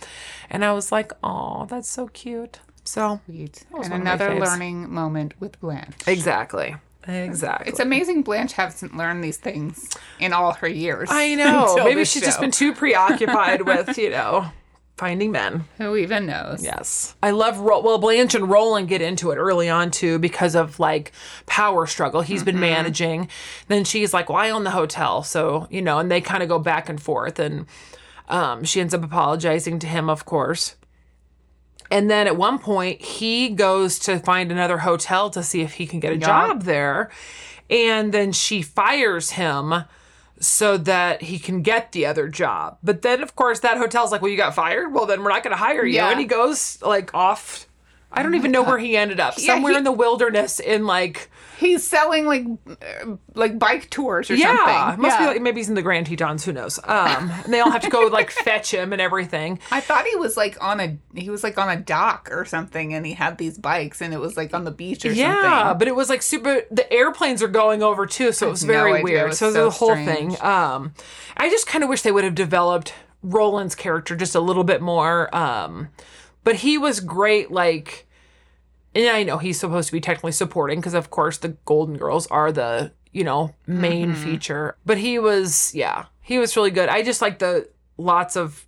And 0.51 0.65
I 0.65 0.73
was 0.73 0.93
like, 0.93 1.13
oh, 1.23 1.67
that's 1.67 1.89
so 1.89 2.09
cute. 2.09 2.61
So 2.85 3.21
Sweet. 3.27 3.67
And 3.71 3.73
one 3.73 3.85
of 3.85 3.91
my 3.91 3.97
another 3.97 4.41
learning 4.41 4.91
moment 4.91 5.39
with 5.41 5.61
Blanche. 5.61 5.95
exactly, 6.07 6.77
exactly. 7.09 7.71
It's 7.71 7.81
amazing 7.81 8.23
Blanche 8.23 8.53
hasn't 8.53 8.97
learned 8.97 9.25
these 9.25 9.39
things 9.39 9.91
in 10.21 10.33
all 10.33 10.53
her 10.53 10.69
years. 10.69 11.09
I 11.11 11.35
know. 11.37 11.77
Maybe 11.85 12.05
she's 12.05 12.23
just 12.23 12.41
been 12.41 12.51
too 12.51 12.75
preoccupied 12.75 13.63
with 13.63 13.97
you 13.99 14.11
know 14.11 14.51
finding 14.97 15.31
men. 15.31 15.65
Who 15.79 15.97
even 15.97 16.27
knows? 16.27 16.63
Yes. 16.63 17.15
I 17.23 17.31
love 17.31 17.59
Ro- 17.61 17.81
well 17.81 17.99
Blanche 17.99 18.35
and 18.35 18.51
Roland 18.51 18.89
get 18.89 19.01
into 19.01 19.31
it 19.31 19.37
early 19.37 19.69
on 19.69 19.91
too 19.91 20.19
because 20.19 20.55
of 20.55 20.79
like 20.81 21.13
power 21.47 21.87
struggle. 21.87 22.21
He's 22.21 22.43
been 22.43 22.61
managing. 22.61 23.29
Then 23.69 23.85
she's 23.85 24.13
like, 24.13 24.29
"Well, 24.29 24.39
I 24.39 24.51
own 24.51 24.65
the 24.65 24.71
hotel." 24.73 25.23
So, 25.23 25.67
you 25.71 25.81
know, 25.83 25.99
and 25.99 26.11
they 26.11 26.21
kind 26.21 26.43
of 26.43 26.49
go 26.49 26.59
back 26.59 26.89
and 26.89 27.01
forth 27.01 27.39
and 27.39 27.67
um 28.29 28.65
she 28.65 28.81
ends 28.81 28.93
up 28.93 29.03
apologizing 29.05 29.79
to 29.79 29.87
him, 29.87 30.11
of 30.11 30.25
course. 30.25 30.75
And 31.91 32.11
then 32.11 32.27
at 32.27 32.37
one 32.37 32.59
point, 32.59 33.01
he 33.01 33.49
goes 33.51 33.99
to 34.01 34.19
find 34.19 34.53
another 34.53 34.79
hotel 34.79 35.31
to 35.31 35.43
see 35.43 35.63
if 35.63 35.75
he 35.75 35.87
can 35.87 36.01
get 36.01 36.13
a 36.13 36.19
job 36.19 36.63
there. 36.63 37.11
And 37.71 38.13
then 38.13 38.33
she 38.33 38.63
fires 38.63 39.33
him 39.33 39.85
so 40.41 40.77
that 40.77 41.23
he 41.23 41.39
can 41.39 41.63
get 41.63 41.93
the 41.93 42.07
other 42.07 42.29
job. 42.29 42.79
But 42.83 43.03
then, 43.03 43.23
of 43.23 43.35
course, 43.37 43.61
that 43.61 43.77
hotel's 43.79 44.13
like, 44.13 44.23
well, 44.23 44.31
you 44.31 44.37
got 44.37 44.55
fired? 44.55 44.93
Well, 44.93 45.07
then 45.07 45.23
we're 45.23 45.31
not 45.31 45.43
going 45.43 45.53
to 45.53 45.59
hire 45.59 45.85
you. 45.85 45.97
Yeah. 45.97 46.11
And 46.11 46.21
he 46.21 46.27
goes 46.27 46.81
like 46.83 47.15
off. 47.15 47.68
I 48.11 48.23
don't 48.23 48.35
even 48.35 48.51
know 48.53 48.63
where 48.63 48.79
he 48.79 48.97
ended 48.97 49.21
up. 49.21 49.35
Yeah, 49.37 49.55
Somewhere 49.55 49.73
he- 49.73 49.79
in 49.79 49.85
the 49.85 49.93
wilderness 49.93 50.61
in 50.61 50.87
like, 50.87 51.31
He's 51.59 51.85
selling 51.87 52.25
like 52.25 52.47
uh, 52.69 53.17
like 53.35 53.59
bike 53.59 53.91
tours 53.91 54.31
or 54.31 54.35
yeah, 54.37 54.57
something. 54.87 55.03
must 55.03 55.17
yeah. 55.19 55.27
be 55.27 55.33
like, 55.35 55.43
maybe 55.43 55.59
he's 55.61 55.69
in 55.69 55.75
the 55.75 55.83
Grand 55.83 56.07
Tetons. 56.07 56.45
Who 56.45 56.53
knows? 56.53 56.79
Um, 56.85 57.31
and 57.45 57.53
they 57.53 57.59
all 57.59 57.71
have 57.73 57.83
to 57.83 57.91
go 57.91 58.07
like 58.07 58.31
fetch 58.45 58.73
him 58.73 58.93
and 58.93 59.03
everything. 59.03 59.59
I 59.73 59.81
thought 59.81 60.07
he 60.07 60.15
was 60.17 60.37
like 60.37 60.57
on 60.63 60.79
a 60.79 60.97
he 61.15 61.31
was 61.31 61.43
like 61.43 61.59
on 61.59 61.69
a 61.69 61.77
dock 61.77 62.29
or 62.31 62.45
something 62.45 62.95
and 62.95 63.05
he 63.05 63.13
had 63.13 63.39
these 63.39 63.59
bikes 63.59 64.01
and 64.01 64.15
it 64.15 64.21
was 64.21 64.37
like 64.37 64.55
on 64.55 64.63
the 64.65 64.71
beach 64.71 65.05
or 65.05 65.11
Yeah, 65.13 65.33
something. 65.35 65.51
Yeah, 65.51 65.75
but 65.75 65.89
it 65.89 65.97
was 65.97 66.09
like 66.09 66.23
super. 66.23 66.63
The 66.71 66.91
airplanes 66.93 67.43
are 67.43 67.49
going 67.49 67.83
over 67.83 68.07
too, 68.07 68.31
so 68.31 68.47
it 68.47 68.51
was 68.51 68.65
no 68.65 68.73
very. 68.73 69.01
It 69.01 69.05
weird. 69.05 69.29
was 69.31 69.39
so, 69.39 69.53
so 69.53 69.65
the 69.65 69.71
whole 69.71 69.91
strange. 69.97 70.37
thing. 70.37 70.43
Um, 70.47 70.95
I 71.37 71.51
just 71.51 71.67
kind 71.67 71.83
of 71.83 71.91
wish 71.91 72.03
they 72.03 72.13
would 72.13 72.25
have 72.25 72.37
developed 72.37 72.95
Roland's 73.23 73.75
character 73.75 74.15
just 74.15 74.37
a 74.37 74.41
little 74.41 74.65
bit 74.65 74.81
more. 74.81 75.35
Um, 75.37 75.89
but 76.45 76.57
he 76.57 76.79
was 76.79 77.01
great. 77.01 77.51
Like, 77.51 78.07
and 78.95 79.09
I 79.09 79.23
know 79.23 79.39
he's 79.39 79.61
supposed 79.61 79.89
to 79.89 79.93
be 79.93 80.01
technically 80.01 80.33
supporting 80.33 80.79
because, 80.81 80.95
of 80.95 81.11
course, 81.11 81.39
the 81.39 81.51
Golden 81.65 81.97
Girls 81.97 82.27
are 82.29 82.53
the 82.53 82.93
you 83.13 83.25
know 83.25 83.55
main 83.67 84.13
Mm-hmm. 84.13 84.23
feature. 84.25 84.77
But 84.85 84.99
he 84.99 85.19
was, 85.19 85.75
yeah, 85.75 86.07
he 86.21 86.39
was 86.39 86.57
really 86.57 86.71
good. 86.71 86.89
I 86.89 87.03
just 87.03 87.23
like 87.23 87.39
the 87.39 87.69
lots 87.97 88.37
of 88.37 88.67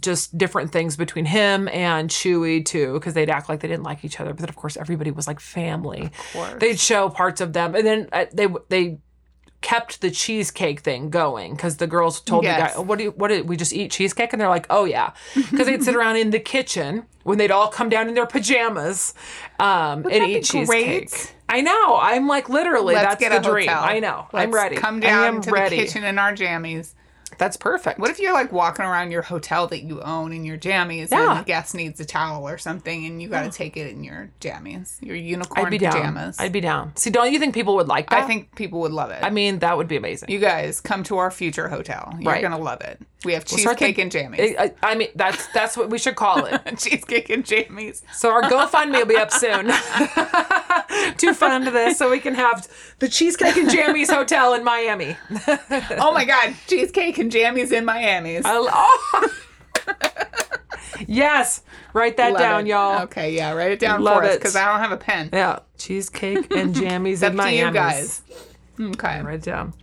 just 0.00 0.38
different 0.38 0.70
things 0.70 0.96
between 0.96 1.24
him 1.24 1.66
and 1.68 2.08
Chuy 2.08 2.64
too, 2.64 2.92
because 2.94 3.14
they'd 3.14 3.30
act 3.30 3.48
like 3.48 3.60
they 3.60 3.68
didn't 3.68 3.82
like 3.82 4.04
each 4.04 4.20
other, 4.20 4.30
but 4.32 4.38
then 4.40 4.48
of 4.48 4.54
course 4.56 4.76
everybody 4.76 5.10
was 5.10 5.26
like 5.26 5.40
family. 5.40 6.02
Of 6.06 6.32
course. 6.32 6.54
They'd 6.60 6.78
show 6.78 7.08
parts 7.08 7.40
of 7.40 7.52
them, 7.52 7.74
and 7.74 7.84
then 7.84 8.08
uh, 8.12 8.26
they 8.32 8.46
they 8.68 8.98
kept 9.60 10.00
the 10.00 10.10
cheesecake 10.10 10.80
thing 10.80 11.10
going 11.10 11.54
because 11.54 11.78
the 11.78 11.86
girls 11.86 12.20
told 12.20 12.44
Yes. 12.44 12.56
the 12.60 12.66
guy, 12.66 12.72
"Oh, 12.76 12.82
"What 12.82 12.98
do 12.98 13.04
you, 13.04 13.10
what 13.12 13.28
did 13.28 13.48
we 13.48 13.56
just 13.56 13.72
eat 13.72 13.90
cheesecake?" 13.90 14.32
And 14.32 14.40
they're 14.40 14.48
like, 14.48 14.66
"Oh 14.70 14.84
yeah," 14.84 15.10
because 15.34 15.66
they'd 15.66 15.82
sit 15.82 15.96
around 15.96 16.16
in 16.16 16.30
the 16.30 16.38
kitchen 16.38 17.04
when 17.24 17.38
they'd 17.38 17.50
all 17.50 17.68
come 17.68 17.88
down 17.88 18.08
in 18.08 18.14
their 18.14 18.26
pajamas 18.26 19.14
um, 19.58 20.04
and 20.10 20.24
eat 20.24 20.44
cheesecake. 20.44 20.66
great? 21.10 21.34
I 21.48 21.60
know. 21.62 21.98
I'm 22.00 22.28
like 22.28 22.48
literally. 22.48 22.94
Let's 22.94 23.20
that's 23.20 23.42
the 23.42 23.50
dream. 23.50 23.68
hotel. 23.68 23.82
I 23.84 23.98
know. 24.00 24.26
I'm 24.32 24.52
ready. 24.52 24.76
Come 24.76 25.00
down 25.00 25.40
to 25.42 25.50
ready. 25.50 25.76
the 25.76 25.84
kitchen 25.84 26.04
in 26.04 26.18
our 26.18 26.32
jammies. 26.34 26.92
That's 27.38 27.56
perfect. 27.56 27.98
What 27.98 28.10
if 28.10 28.18
you're 28.18 28.32
like 28.32 28.52
walking 28.52 28.84
around 28.84 29.10
your 29.12 29.22
hotel 29.22 29.66
that 29.68 29.82
you 29.84 30.00
own 30.02 30.32
in 30.32 30.44
your 30.44 30.58
jammies 30.58 31.10
Yeah. 31.10 31.30
and 31.30 31.40
the 31.40 31.44
guest 31.44 31.74
needs 31.74 31.98
a 32.00 32.04
towel 32.04 32.46
or 32.48 32.58
something 32.58 33.06
and 33.06 33.22
you 33.22 33.28
got 33.28 33.42
to 33.44 33.50
take 33.50 33.76
it 33.76 33.90
in 33.92 34.02
your 34.04 34.30
jammies, 34.40 35.00
your 35.00 35.16
unicorn 35.16 35.66
I'd 35.66 35.70
be 35.70 35.78
down. 35.78 35.92
pajamas? 35.92 36.36
I'd 36.38 36.52
be 36.52 36.60
down. 36.60 36.96
See, 36.96 37.10
don't 37.10 37.32
you 37.32 37.38
think 37.38 37.54
people 37.54 37.76
would 37.76 37.88
like 37.88 38.10
that? 38.10 38.24
I 38.24 38.26
think 38.26 38.54
people 38.56 38.80
would 38.80 38.92
love 38.92 39.10
it. 39.10 39.22
I 39.22 39.30
mean, 39.30 39.60
that 39.60 39.76
would 39.76 39.88
be 39.88 39.96
amazing. 39.96 40.30
you 40.30 40.38
guys 40.40 40.80
come 40.80 41.02
to 41.04 41.16
our 41.18 41.30
future 41.30 41.68
hotel. 41.68 42.12
You're 42.20 42.32
Right. 42.32 42.42
gonna 42.42 42.58
love 42.58 42.80
it. 42.82 43.00
We 43.24 43.32
have 43.32 43.44
cheesecake 43.44 43.98
and 43.98 44.12
jammies. 44.12 44.54
I, 44.58 44.72
I 44.82 44.94
mean, 44.94 45.08
that's 45.16 45.46
that's 45.48 45.76
what 45.76 45.90
we 45.90 45.98
should 45.98 46.14
call 46.16 46.44
it. 46.44 46.60
cheesecake 46.78 47.30
and 47.30 47.44
jammies. 47.44 48.02
So 48.12 48.30
our 48.30 48.42
GoFundMe 48.42 48.92
will 48.98 49.06
be 49.06 49.16
up 49.16 49.32
soon 49.32 49.66
to 51.18 51.34
fund 51.34 51.66
this, 51.68 51.98
so 51.98 52.10
we 52.10 52.20
can 52.20 52.34
have 52.34 52.66
the 52.98 53.08
Cheesecake 53.08 53.56
and 53.56 53.68
Jammies 53.68 54.12
Hotel 54.12 54.54
in 54.54 54.64
Miami. 54.64 55.16
Oh 55.98 56.12
my 56.12 56.24
god, 56.24 56.54
cheesecake 56.66 57.18
and 57.18 57.27
jammies 57.30 57.72
in 57.72 57.84
Miami's. 57.84 58.42
Oh. 58.44 59.28
yes, 61.06 61.62
write 61.92 62.16
that 62.16 62.32
Love 62.32 62.40
down, 62.40 62.66
it. 62.66 62.70
y'all. 62.70 63.02
Okay, 63.02 63.34
yeah, 63.34 63.52
write 63.52 63.72
it 63.72 63.78
down 63.80 64.02
Love 64.02 64.18
for 64.18 64.24
us 64.24 64.36
because 64.36 64.56
I 64.56 64.66
don't 64.70 64.80
have 64.80 64.92
a 64.92 64.96
pen. 64.96 65.30
Yeah, 65.32 65.60
cheesecake 65.76 66.50
and 66.54 66.74
jammies 66.74 67.22
in 67.22 67.30
to 67.30 67.36
Miami. 67.36 67.58
you 67.58 67.72
guys. 67.72 68.22
Okay, 68.80 69.20
Write 69.22 69.34
it 69.36 69.42
down. 69.42 69.74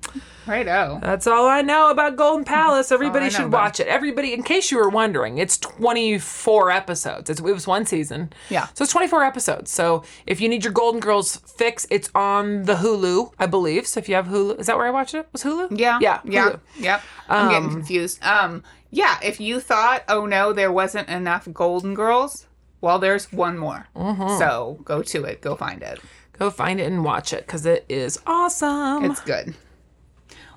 Right. 0.47 0.67
Oh, 0.67 0.99
That's 1.01 1.27
all 1.27 1.47
I 1.47 1.62
know 1.62 1.89
about 1.89 2.15
Golden 2.15 2.45
Palace. 2.45 2.91
Everybody 2.91 3.29
should 3.29 3.45
about 3.45 3.51
watch 3.63 3.79
it. 3.79 3.88
Everybody, 3.88 4.34
in 4.34 4.43
case 4.43 4.71
you 4.71 4.77
were 4.77 4.89
wondering, 4.89 5.38
it's 5.38 5.58
24 5.58 6.71
episodes. 6.71 7.29
It's, 7.29 7.39
it 7.39 7.43
was 7.43 7.67
one 7.67 7.86
season. 7.86 8.31
Yeah. 8.49 8.67
So 8.73 8.84
it's 8.84 8.91
24 8.93 9.23
episodes. 9.23 9.71
So 9.71 10.03
if 10.25 10.39
you 10.41 10.49
need 10.49 10.63
your 10.63 10.73
Golden 10.73 10.99
Girls 10.99 11.38
fix, 11.38 11.86
it's 11.89 12.10
on 12.15 12.63
the 12.63 12.75
Hulu, 12.75 13.34
I 13.39 13.45
believe. 13.45 13.88
So 13.88 13.99
if 13.99 14.10
you 14.10 14.15
have 14.15 14.27
Hulu, 14.27 14.60
is 14.60 14.67
that 14.67 14.77
where 14.77 14.88
I 14.88 14.91
watched 14.91 15.13
it? 15.13 15.27
Was 15.31 15.43
Hulu? 15.43 15.77
yeah, 15.79 15.99
Yeah. 16.01 16.21
yeah, 16.25 16.49
Hulu. 16.49 16.60
yep. 16.79 17.01
I'm 17.29 17.49
getting 17.49 17.69
confused. 17.69 18.23
Um, 18.23 18.63
yeah. 18.91 19.17
If 19.23 19.39
you 19.39 19.60
thought, 19.60 20.03
oh 20.08 20.25
no, 20.25 20.53
there 20.53 20.71
wasn't 20.71 21.10
enough 21.10 21.47
Golden 21.53 21.93
Girls, 21.93 22.47
well, 22.81 22.99
there's 22.99 23.31
one 23.31 23.58
more. 23.58 23.88
Mm-hmm. 23.95 24.38
So 24.38 24.79
go 24.84 25.01
to 25.01 25.23
it. 25.23 25.41
Go 25.41 25.55
find 25.55 25.81
it. 25.81 25.99
Go 26.38 26.49
find 26.51 26.79
it 26.81 26.84
and 26.91 27.03
watch 27.03 27.31
it 27.34 27.45
because 27.45 27.65
it 27.65 27.86
is 27.88 28.19
awesome. 28.27 29.05
It's 29.05 29.21
good. 29.21 29.55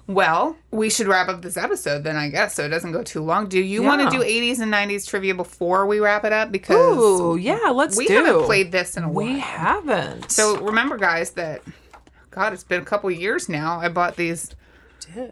Well, 0.08 0.56
we 0.70 0.88
should 0.88 1.06
wrap 1.06 1.28
up 1.28 1.42
this 1.42 1.58
episode 1.58 2.02
then, 2.02 2.16
I 2.16 2.30
guess, 2.30 2.54
so 2.54 2.64
it 2.64 2.70
doesn't 2.70 2.92
go 2.92 3.02
too 3.02 3.22
long. 3.22 3.46
Do 3.46 3.60
you 3.60 3.82
want 3.82 4.10
to 4.10 4.16
do 4.16 4.24
80s 4.24 4.58
and 4.58 4.72
90s 4.72 5.06
trivia 5.06 5.34
before 5.34 5.86
we 5.86 6.00
wrap 6.00 6.24
it 6.24 6.32
up? 6.32 6.50
Because 6.50 6.96
Ooh, 6.98 7.36
yeah, 7.36 7.68
let's 7.68 7.94
we 7.94 8.06
do. 8.06 8.24
haven't 8.24 8.44
played 8.44 8.72
this 8.72 8.96
in 8.96 9.04
a 9.04 9.08
while. 9.08 9.26
We 9.26 9.38
haven't. 9.38 10.32
So 10.32 10.58
remember, 10.60 10.96
guys, 10.96 11.32
that 11.32 11.60
God, 12.30 12.54
it's 12.54 12.64
been 12.64 12.80
a 12.80 12.86
couple 12.86 13.10
years 13.10 13.50
now. 13.50 13.78
I 13.80 13.90
bought 13.90 14.16
these 14.16 14.54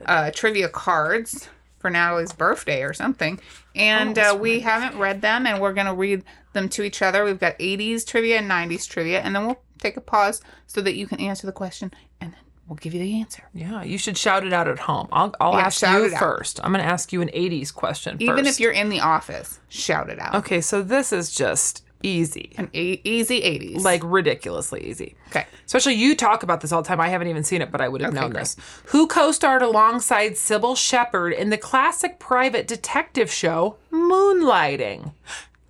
uh, 0.05 0.31
trivia 0.35 0.69
cards 0.69 1.49
for 1.79 1.89
Natalie's 1.89 2.33
birthday 2.33 2.83
or 2.83 2.93
something, 2.93 3.41
and 3.75 4.19
uh, 4.19 4.37
we 4.39 4.61
haven't 4.61 4.99
read 4.99 5.23
them, 5.23 5.47
and 5.47 5.61
we're 5.61 5.73
gonna 5.73 5.95
read 5.95 6.23
them 6.53 6.69
to 6.71 6.83
each 6.83 7.01
other. 7.01 7.25
We've 7.25 7.41
got 7.41 7.59
80s 7.59 8.07
trivia 8.07 8.39
and 8.39 8.51
90s 8.51 8.87
trivia, 8.87 9.21
and 9.21 9.35
then 9.35 9.47
we'll 9.47 9.61
take 9.79 9.97
a 9.97 10.01
pause 10.03 10.43
so 10.67 10.83
that 10.83 10.97
you 10.97 11.07
can 11.07 11.21
answer 11.21 11.47
the 11.47 11.53
question, 11.53 11.95
and 12.21 12.33
then 12.33 12.41
we'll 12.69 12.77
give 12.77 12.93
you 12.95 13.01
the 13.01 13.21
answer. 13.21 13.45
yeah, 13.55 13.83
you 13.83 13.99
should 13.99 14.17
shout 14.19 14.45
it 14.47 14.53
out 14.53 14.69
at 14.69 14.79
home. 14.81 15.09
I'll, 15.13 15.35
I'll 15.41 15.53
Yeah, 15.55 15.67
ask 15.67 15.83
you 15.83 16.11
first. 16.17 16.61
I'm 16.65 16.73
going 16.73 16.85
to 16.85 16.91
ask 16.91 17.13
you 17.13 17.21
an 17.23 17.29
80s 17.29 17.73
question 17.75 18.17
Even 18.21 18.37
first. 18.45 18.51
if 18.51 18.61
you're 18.61 18.73
in 18.73 18.89
the 18.89 19.01
office, 19.01 19.61
shout 19.69 20.11
it 20.11 20.19
out. 20.19 20.35
Okay, 20.37 20.61
so 20.61 20.83
this 20.83 21.13
is 21.13 21.35
just 21.35 21.85
easy. 22.03 22.53
An 22.59 22.69
easy 22.73 23.41
80s. 23.41 23.83
Like 23.83 24.03
ridiculously 24.05 24.85
easy. 24.87 25.17
okay. 25.29 25.47
Especially 25.65 25.95
you 25.95 26.15
talk 26.15 26.43
about 26.43 26.61
this 26.61 26.71
all 26.71 26.83
the 26.83 26.87
time. 26.89 27.01
I 27.01 27.09
haven't 27.09 27.29
even 27.29 27.43
seen 27.43 27.63
it, 27.63 27.73
but 27.73 27.81
I 27.81 27.89
would 27.89 28.01
have 28.03 28.13
known 28.13 28.31
great. 28.31 28.41
this. 28.41 28.57
Who 28.87 29.07
co 29.09 29.33
starred 29.33 29.63
alongside 29.63 30.33
Cybill 30.33 30.77
Shepherd 30.77 31.33
in 31.33 31.51
the 31.51 31.57
classic 31.59 32.19
private 32.19 32.69
detective 32.69 33.31
show 33.33 33.77
Moonlighting? 33.93 35.13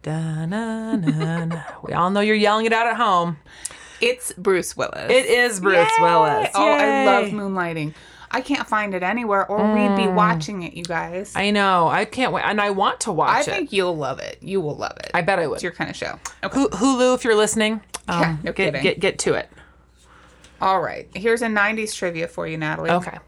Da-na-na-na. 0.03 1.63
we 1.83 1.93
all 1.93 2.11
know 2.11 2.21
you're 2.21 2.37
yelling 2.37 2.67
it 2.67 2.73
out 2.73 2.87
at 2.87 2.97
home. 2.97 3.39
It's 4.01 4.33
Bruce 4.35 4.77
Willis. 4.77 5.11
It 5.11 5.27
is 5.27 5.61
Bruce 5.61 5.77
Yay! 5.99 6.03
Willis. 6.05 6.51
Oh, 6.55 6.71
I 6.71 7.05
love 7.05 7.27
moonlighting. 7.27 7.95
I 8.31 8.41
can't 8.41 8.67
find 8.69 8.93
it 8.95 9.03
anywhere, 9.03 9.47
or 9.47 9.73
we'd 9.73 9.97
be 9.97 10.09
watching 10.09 10.63
it, 10.63 10.75
you 10.75 10.83
guys. 10.83 11.33
I, 11.35 11.45
I 11.45 11.51
know. 11.51 11.89
I 11.89 12.05
can't 12.05 12.33
wait, 12.33 12.43
and 12.45 12.61
I 12.61 12.71
want 12.71 13.01
to 13.01 13.13
watch 13.13 13.47
it. 13.47 13.53
I 13.53 13.57
think 13.57 13.73
you'll 13.73 13.97
love 13.97 14.19
it. 14.19 14.39
You 14.43 14.61
will 14.61 14.77
love 14.77 14.97
it. 14.99 15.11
I 15.15 15.23
bet 15.23 15.39
I 15.39 15.47
would. 15.47 15.55
It's 15.55 15.63
your 15.63 15.73
kind 15.73 15.89
of 15.89 15.97
show. 15.97 16.19
Okay. 16.43 16.59
Hulu, 16.61 17.15
if 17.15 17.25
you're 17.25 17.37
listening, 17.37 17.81
um, 18.09 18.21
Yeah, 18.21 18.37
no 18.43 18.53
get 18.53 18.57
kidding. 18.57 18.83
get 18.83 19.01
get 19.01 19.19
to 19.21 19.35
it. 19.35 19.49
All 20.61 20.81
right. 20.81 21.09
Here's 21.15 21.41
a 21.43 21.47
90s 21.47 21.95
trivia 21.95 22.27
for 22.29 22.47
you, 22.47 22.57
Natalie. 22.59 22.91
Okay. 22.91 23.19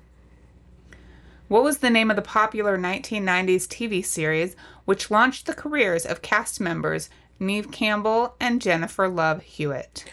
What 1.48 1.62
was 1.62 1.78
the 1.78 1.90
name 1.90 2.10
of 2.10 2.16
the 2.16 2.22
popular 2.22 2.76
1990s 2.76 3.66
TV 3.68 4.04
series 4.04 4.56
which 4.84 5.10
launched 5.10 5.46
the 5.46 5.54
careers 5.54 6.04
of 6.04 6.22
cast 6.22 6.60
members 6.60 7.08
Neve 7.38 7.70
Campbell 7.70 8.34
and 8.40 8.60
Jennifer 8.60 9.08
Love 9.08 9.42
Hewitt? 9.42 10.04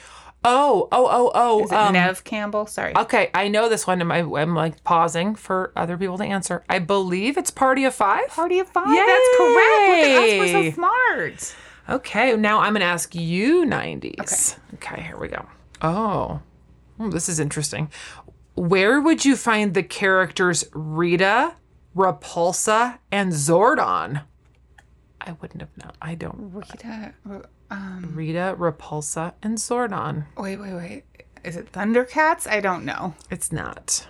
Oh, 0.47 0.87
oh, 0.91 1.07
oh, 1.11 1.31
oh. 1.33 1.63
Is 1.63 1.71
it 1.71 1.75
um, 1.75 1.93
Neve 1.93 2.23
Campbell? 2.23 2.67
Sorry. 2.67 2.95
Okay, 2.95 3.31
I 3.33 3.47
know 3.47 3.67
this 3.67 3.87
one. 3.87 4.01
I'm, 4.01 4.11
I'm 4.33 4.55
like 4.55 4.83
pausing 4.83 5.35
for 5.35 5.71
other 5.75 5.97
people 5.97 6.17
to 6.19 6.23
answer. 6.23 6.63
I 6.69 6.79
believe 6.79 7.37
it's 7.37 7.51
Party 7.51 7.83
of 7.83 7.95
Five. 7.95 8.27
Party 8.27 8.59
of 8.59 8.69
Five. 8.69 8.87
That's 8.87 9.37
correct. 9.37 9.89
Look 9.89 10.05
at 10.05 10.23
us. 10.23 10.39
We're 10.39 10.63
so 10.63 10.71
smart. 10.71 11.55
Okay, 11.89 12.35
now 12.35 12.59
I'm 12.59 12.73
going 12.73 12.81
to 12.81 12.85
ask 12.85 13.13
you 13.13 13.65
90s. 13.65 14.57
Okay. 14.75 14.93
okay, 14.95 15.01
here 15.03 15.17
we 15.17 15.27
go. 15.27 15.45
Oh, 15.81 16.41
Hmm, 16.97 17.09
this 17.09 17.27
is 17.27 17.39
interesting. 17.39 17.89
Where 18.55 19.01
would 19.01 19.25
you 19.25 19.35
find 19.35 19.73
the 19.73 19.83
characters 19.83 20.63
Rita, 20.73 21.55
Repulsa, 21.95 22.99
and 23.11 23.33
Zordon? 23.33 24.23
I 25.19 25.33
wouldn't 25.41 25.61
have 25.61 25.75
known. 25.77 25.91
I 26.01 26.15
don't. 26.15 26.51
Rita. 26.53 27.13
Um, 27.71 28.11
Rita, 28.13 28.55
Repulsa, 28.57 29.33
and 29.41 29.57
Zordon. 29.57 30.25
wait, 30.37 30.57
wait, 30.59 30.73
wait. 30.73 31.03
Is 31.43 31.55
it 31.55 31.71
Thundercats? 31.71 32.47
I 32.47 32.59
don't 32.59 32.85
know. 32.85 33.13
It's 33.29 33.51
not. 33.51 34.07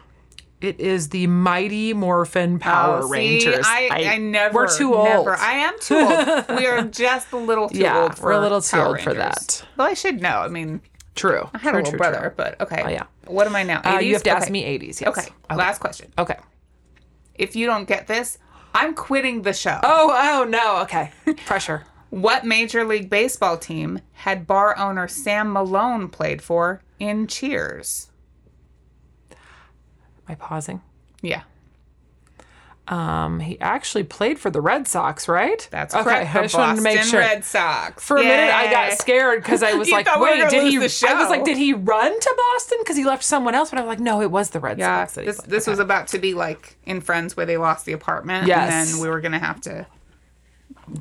It 0.61 0.79
is 0.79 1.09
the 1.09 1.27
Mighty 1.27 1.93
Morphin 1.93 2.59
Power 2.59 2.99
Oh, 3.03 3.07
see, 3.07 3.11
Rangers. 3.11 3.65
I, 3.67 3.89
I, 3.91 4.17
never. 4.17 4.55
We're 4.55 4.77
too 4.77 4.95
old. 4.95 5.07
Never. 5.07 5.35
I 5.35 5.51
am 5.53 5.79
too 5.79 5.95
old. 5.97 6.57
we 6.59 6.65
are 6.65 6.81
just 6.85 7.31
a 7.33 7.37
little 7.37 7.69
too 7.69 7.79
Yeah, 7.79 8.03
old 8.03 8.17
for 8.17 8.25
we're 8.27 8.31
a 8.31 8.39
little 8.39 8.61
too 8.61 8.77
Power 8.77 8.87
old 8.87 9.01
for 9.01 9.13
that. 9.13 9.65
Well, 9.77 9.87
I 9.87 9.93
should 9.93 10.21
know. 10.21 10.39
I 10.39 10.47
mean, 10.47 10.81
True. 11.15 11.49
I 11.53 11.57
had 11.57 11.71
true, 11.71 11.71
a 11.71 11.75
little 11.77 11.91
true, 11.91 11.97
brother, 11.97 12.19
true. 12.19 12.33
but 12.35 12.61
okay. 12.61 12.83
Oh, 12.85 12.89
yeah. 12.89 13.03
What 13.27 13.47
am 13.47 13.55
I 13.55 13.63
now? 13.63 13.81
80s? 13.81 13.95
Uh, 13.95 13.99
you 13.99 14.13
have 14.13 14.23
to 14.23 14.29
ask 14.31 14.49
me 14.49 14.63
80s. 14.63 15.01
Yes. 15.01 15.03
Okay. 15.03 15.27
Last 15.53 15.79
question. 15.79 16.11
Okay. 16.17 16.37
If 17.35 17.55
you 17.55 17.65
don't 17.67 17.85
get 17.85 18.07
this, 18.07 18.37
I'm 18.73 18.93
quitting 18.93 19.41
the 19.41 19.53
show. 19.53 19.79
Oh, 19.83 20.11
oh 20.13 20.43
no. 20.45 20.81
Okay. 20.83 21.11
Pressure. 21.45 21.83
What 22.09 22.45
Major 22.45 22.83
League 22.85 23.09
Baseball 23.09 23.57
team 23.57 23.99
had 24.13 24.47
bar 24.47 24.77
owner 24.77 25.07
Sam 25.07 25.51
Malone 25.51 26.07
played 26.09 26.41
for 26.41 26.81
in 26.99 27.27
Cheers? 27.27 28.09
Am 29.31 29.37
I 30.29 30.35
pausing? 30.35 30.81
Yeah, 31.21 31.41
Um, 32.87 33.39
he 33.39 33.59
actually 33.59 34.03
played 34.03 34.37
for 34.39 34.51
the 34.51 34.61
Red 34.61 34.87
Sox, 34.87 35.27
right? 35.27 35.67
that's 35.71 35.95
okay. 35.95 36.03
correct. 36.03 36.35
I 36.35 36.41
just 36.43 36.55
wanted 36.55 36.75
to 36.77 36.81
make 36.83 37.01
sure. 37.01 37.19
Red 37.19 37.43
Sox. 37.43 38.03
For 38.03 38.17
a 38.17 38.23
minute, 38.23 38.53
I 38.53 38.69
got 38.69 38.93
scared 38.99 39.41
because 39.41 39.63
I 39.63 39.73
was 39.73 39.89
like, 39.89 40.05
we 40.15 40.21
"Wait, 40.21 40.49
did 40.51 40.67
he?" 40.71 40.77
I 40.77 41.13
was 41.15 41.29
like, 41.29 41.43
"Did 41.45 41.57
he 41.57 41.73
run 41.73 42.19
to 42.19 42.35
Boston?" 42.53 42.77
Because 42.81 42.95
he 42.95 43.03
left 43.03 43.23
someone 43.23 43.55
else. 43.55 43.71
But 43.71 43.79
I 43.79 43.81
was 43.81 43.87
like, 43.89 43.99
"No, 43.99 44.21
it 44.21 44.29
was 44.29 44.51
the 44.51 44.59
Red 44.59 44.77
Yeah, 44.77 45.05
Sox." 45.05 45.15
this 45.25 45.41
this 45.41 45.65
was 45.67 45.79
about 45.79 46.07
to 46.09 46.19
be 46.19 46.35
like 46.35 46.77
in 46.85 47.01
Friends 47.01 47.35
where 47.35 47.47
they 47.47 47.57
lost 47.57 47.85
the 47.85 47.93
apartment, 47.93 48.45
Yes. 48.47 48.71
and 48.71 48.87
then 48.95 49.01
we 49.01 49.09
were 49.09 49.19
gonna 49.19 49.39
have 49.39 49.59
to 49.61 49.87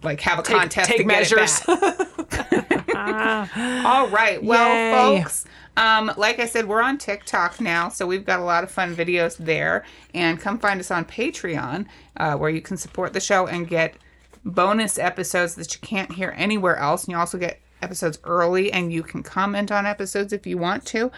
like 0.02 0.20
have 0.20 0.38
a 0.38 0.42
contest 0.42 0.88
take 0.88 0.98
to 0.98 1.04
get 1.04 1.06
measures. 1.06 1.60
it 1.66 2.88
back. 2.90 3.56
All 3.84 4.08
right, 4.08 4.42
well, 4.42 4.68
Yay. 4.74 5.22
folks. 5.22 5.44
Um, 5.76 6.12
like 6.16 6.38
I 6.38 6.46
said, 6.46 6.68
we're 6.68 6.82
on 6.82 6.98
TikTok 6.98 7.60
now, 7.60 7.88
so 7.88 8.06
we've 8.06 8.24
got 8.24 8.38
a 8.38 8.44
lot 8.44 8.62
of 8.62 8.70
fun 8.70 8.94
videos 8.94 9.36
there. 9.36 9.84
And 10.14 10.40
come 10.40 10.58
find 10.58 10.78
us 10.78 10.90
on 10.90 11.04
Patreon, 11.04 11.86
uh, 12.16 12.36
where 12.36 12.50
you 12.50 12.60
can 12.60 12.76
support 12.76 13.12
the 13.12 13.20
show 13.20 13.46
and 13.46 13.68
get 13.68 13.96
bonus 14.44 14.98
episodes 14.98 15.54
that 15.56 15.74
you 15.74 15.80
can't 15.80 16.12
hear 16.12 16.32
anywhere 16.36 16.76
else. 16.76 17.04
And 17.04 17.12
you 17.12 17.18
also 17.18 17.38
get 17.38 17.60
episodes 17.82 18.18
early, 18.24 18.72
and 18.72 18.92
you 18.92 19.02
can 19.02 19.22
comment 19.22 19.72
on 19.72 19.84
episodes 19.86 20.32
if 20.32 20.46
you 20.46 20.58
want 20.58 20.86
to. 20.86 21.10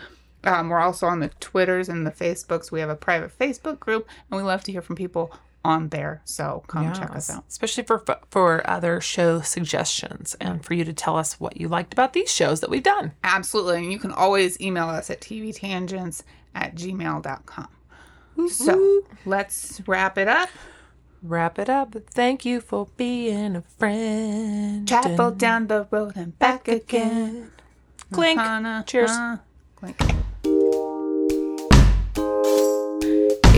Um, 0.45 0.69
we're 0.69 0.81
also 0.81 1.07
on 1.07 1.21
the 1.21 1.29
Twitters 1.41 1.89
and 1.89 2.07
the 2.07 2.13
Facebooks. 2.13 2.71
We 2.71 2.81
have 2.81 2.89
a 2.89 2.97
private 2.97 3.37
Facebook 3.37 3.79
group, 3.81 4.09
and 4.31 4.39
we 4.39 4.45
love 4.45 4.65
to 4.65 4.73
hear 4.73 4.83
from 4.83 4.97
people 4.97 5.33
on 5.67 5.89
there. 5.89 6.23
So 6.25 6.63
come 6.69 6.93
check 6.95 7.11
us 7.15 7.29
out. 7.29 7.45
especially 7.49 7.83
for 7.85 8.03
for 8.31 8.69
other 8.71 9.01
show 9.01 9.41
suggestions 9.41 10.37
and 10.41 10.65
for 10.65 10.75
you 10.75 10.85
to 10.85 10.93
tell 10.93 11.17
us 11.17 11.41
what 11.41 11.59
you 11.61 11.67
liked 11.69 11.93
about 11.93 12.13
these 12.13 12.33
shows 12.33 12.61
that 12.61 12.71
we've 12.71 12.83
done. 12.83 13.13
Absolutely. 13.25 13.79
And 13.79 13.93
you 13.93 13.99
can 13.99 14.13
always 14.13 14.61
email 14.61 14.89
us 14.89 15.11
at 15.11 15.21
tvtangents 15.21 16.23
at 16.55 16.75
gmail.com. 16.77 17.69
So 18.49 19.03
let's 19.25 19.81
wrap 19.87 20.19
it 20.19 20.29
up. 20.29 20.49
Wrap 21.23 21.59
it 21.59 21.69
up. 21.69 21.97
Thank 22.11 22.45
you 22.45 22.61
for 22.61 22.87
being 22.97 23.57
a 23.57 23.63
friend. 23.63 24.87
Travel 24.87 25.33
down 25.33 25.67
the 25.67 25.89
road 25.91 26.13
and 26.17 26.39
back 26.39 26.69
again. 26.69 27.51
Clink. 28.13 28.37
Na, 28.37 28.83
Cheers. 28.83 29.11
na, 29.11 29.39
clink. 29.75 29.97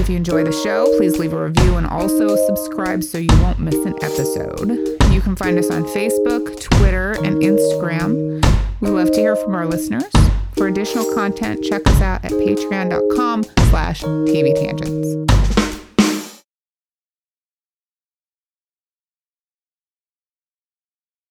If 0.09 0.12
you 0.12 0.16
enjoy 0.16 0.42
the 0.42 0.53
show, 0.53 0.87
please 0.97 1.18
leave 1.18 1.35
a 1.35 1.44
review 1.44 1.77
and 1.77 1.87
also 1.87 2.35
subscribe 2.47 3.05
so 3.05 3.18
you 3.18 3.29
won't 3.42 3.59
miss 3.59 3.75
an 3.75 3.94
episode. 4.03 4.71
You 5.12 5.21
can 5.21 5.37
find 5.37 5.59
us 5.59 5.71
on 5.71 5.85
Facebook, 5.85 6.59
Twitter, 6.59 7.12
and 7.23 7.42
Instagram. 7.42 8.42
We 8.81 8.88
love 8.88 9.11
to 9.11 9.18
hear 9.18 9.37
from 9.37 9.55
our 9.55 9.66
listeners. 9.66 10.11
For 10.53 10.68
additional 10.68 11.12
content, 11.12 11.62
check 11.62 11.87
us 11.87 12.01
out 12.01 12.25
at 12.25 12.33
patreon.com 12.33 13.44
slash 13.68 14.03
tvtangents. 14.03 15.67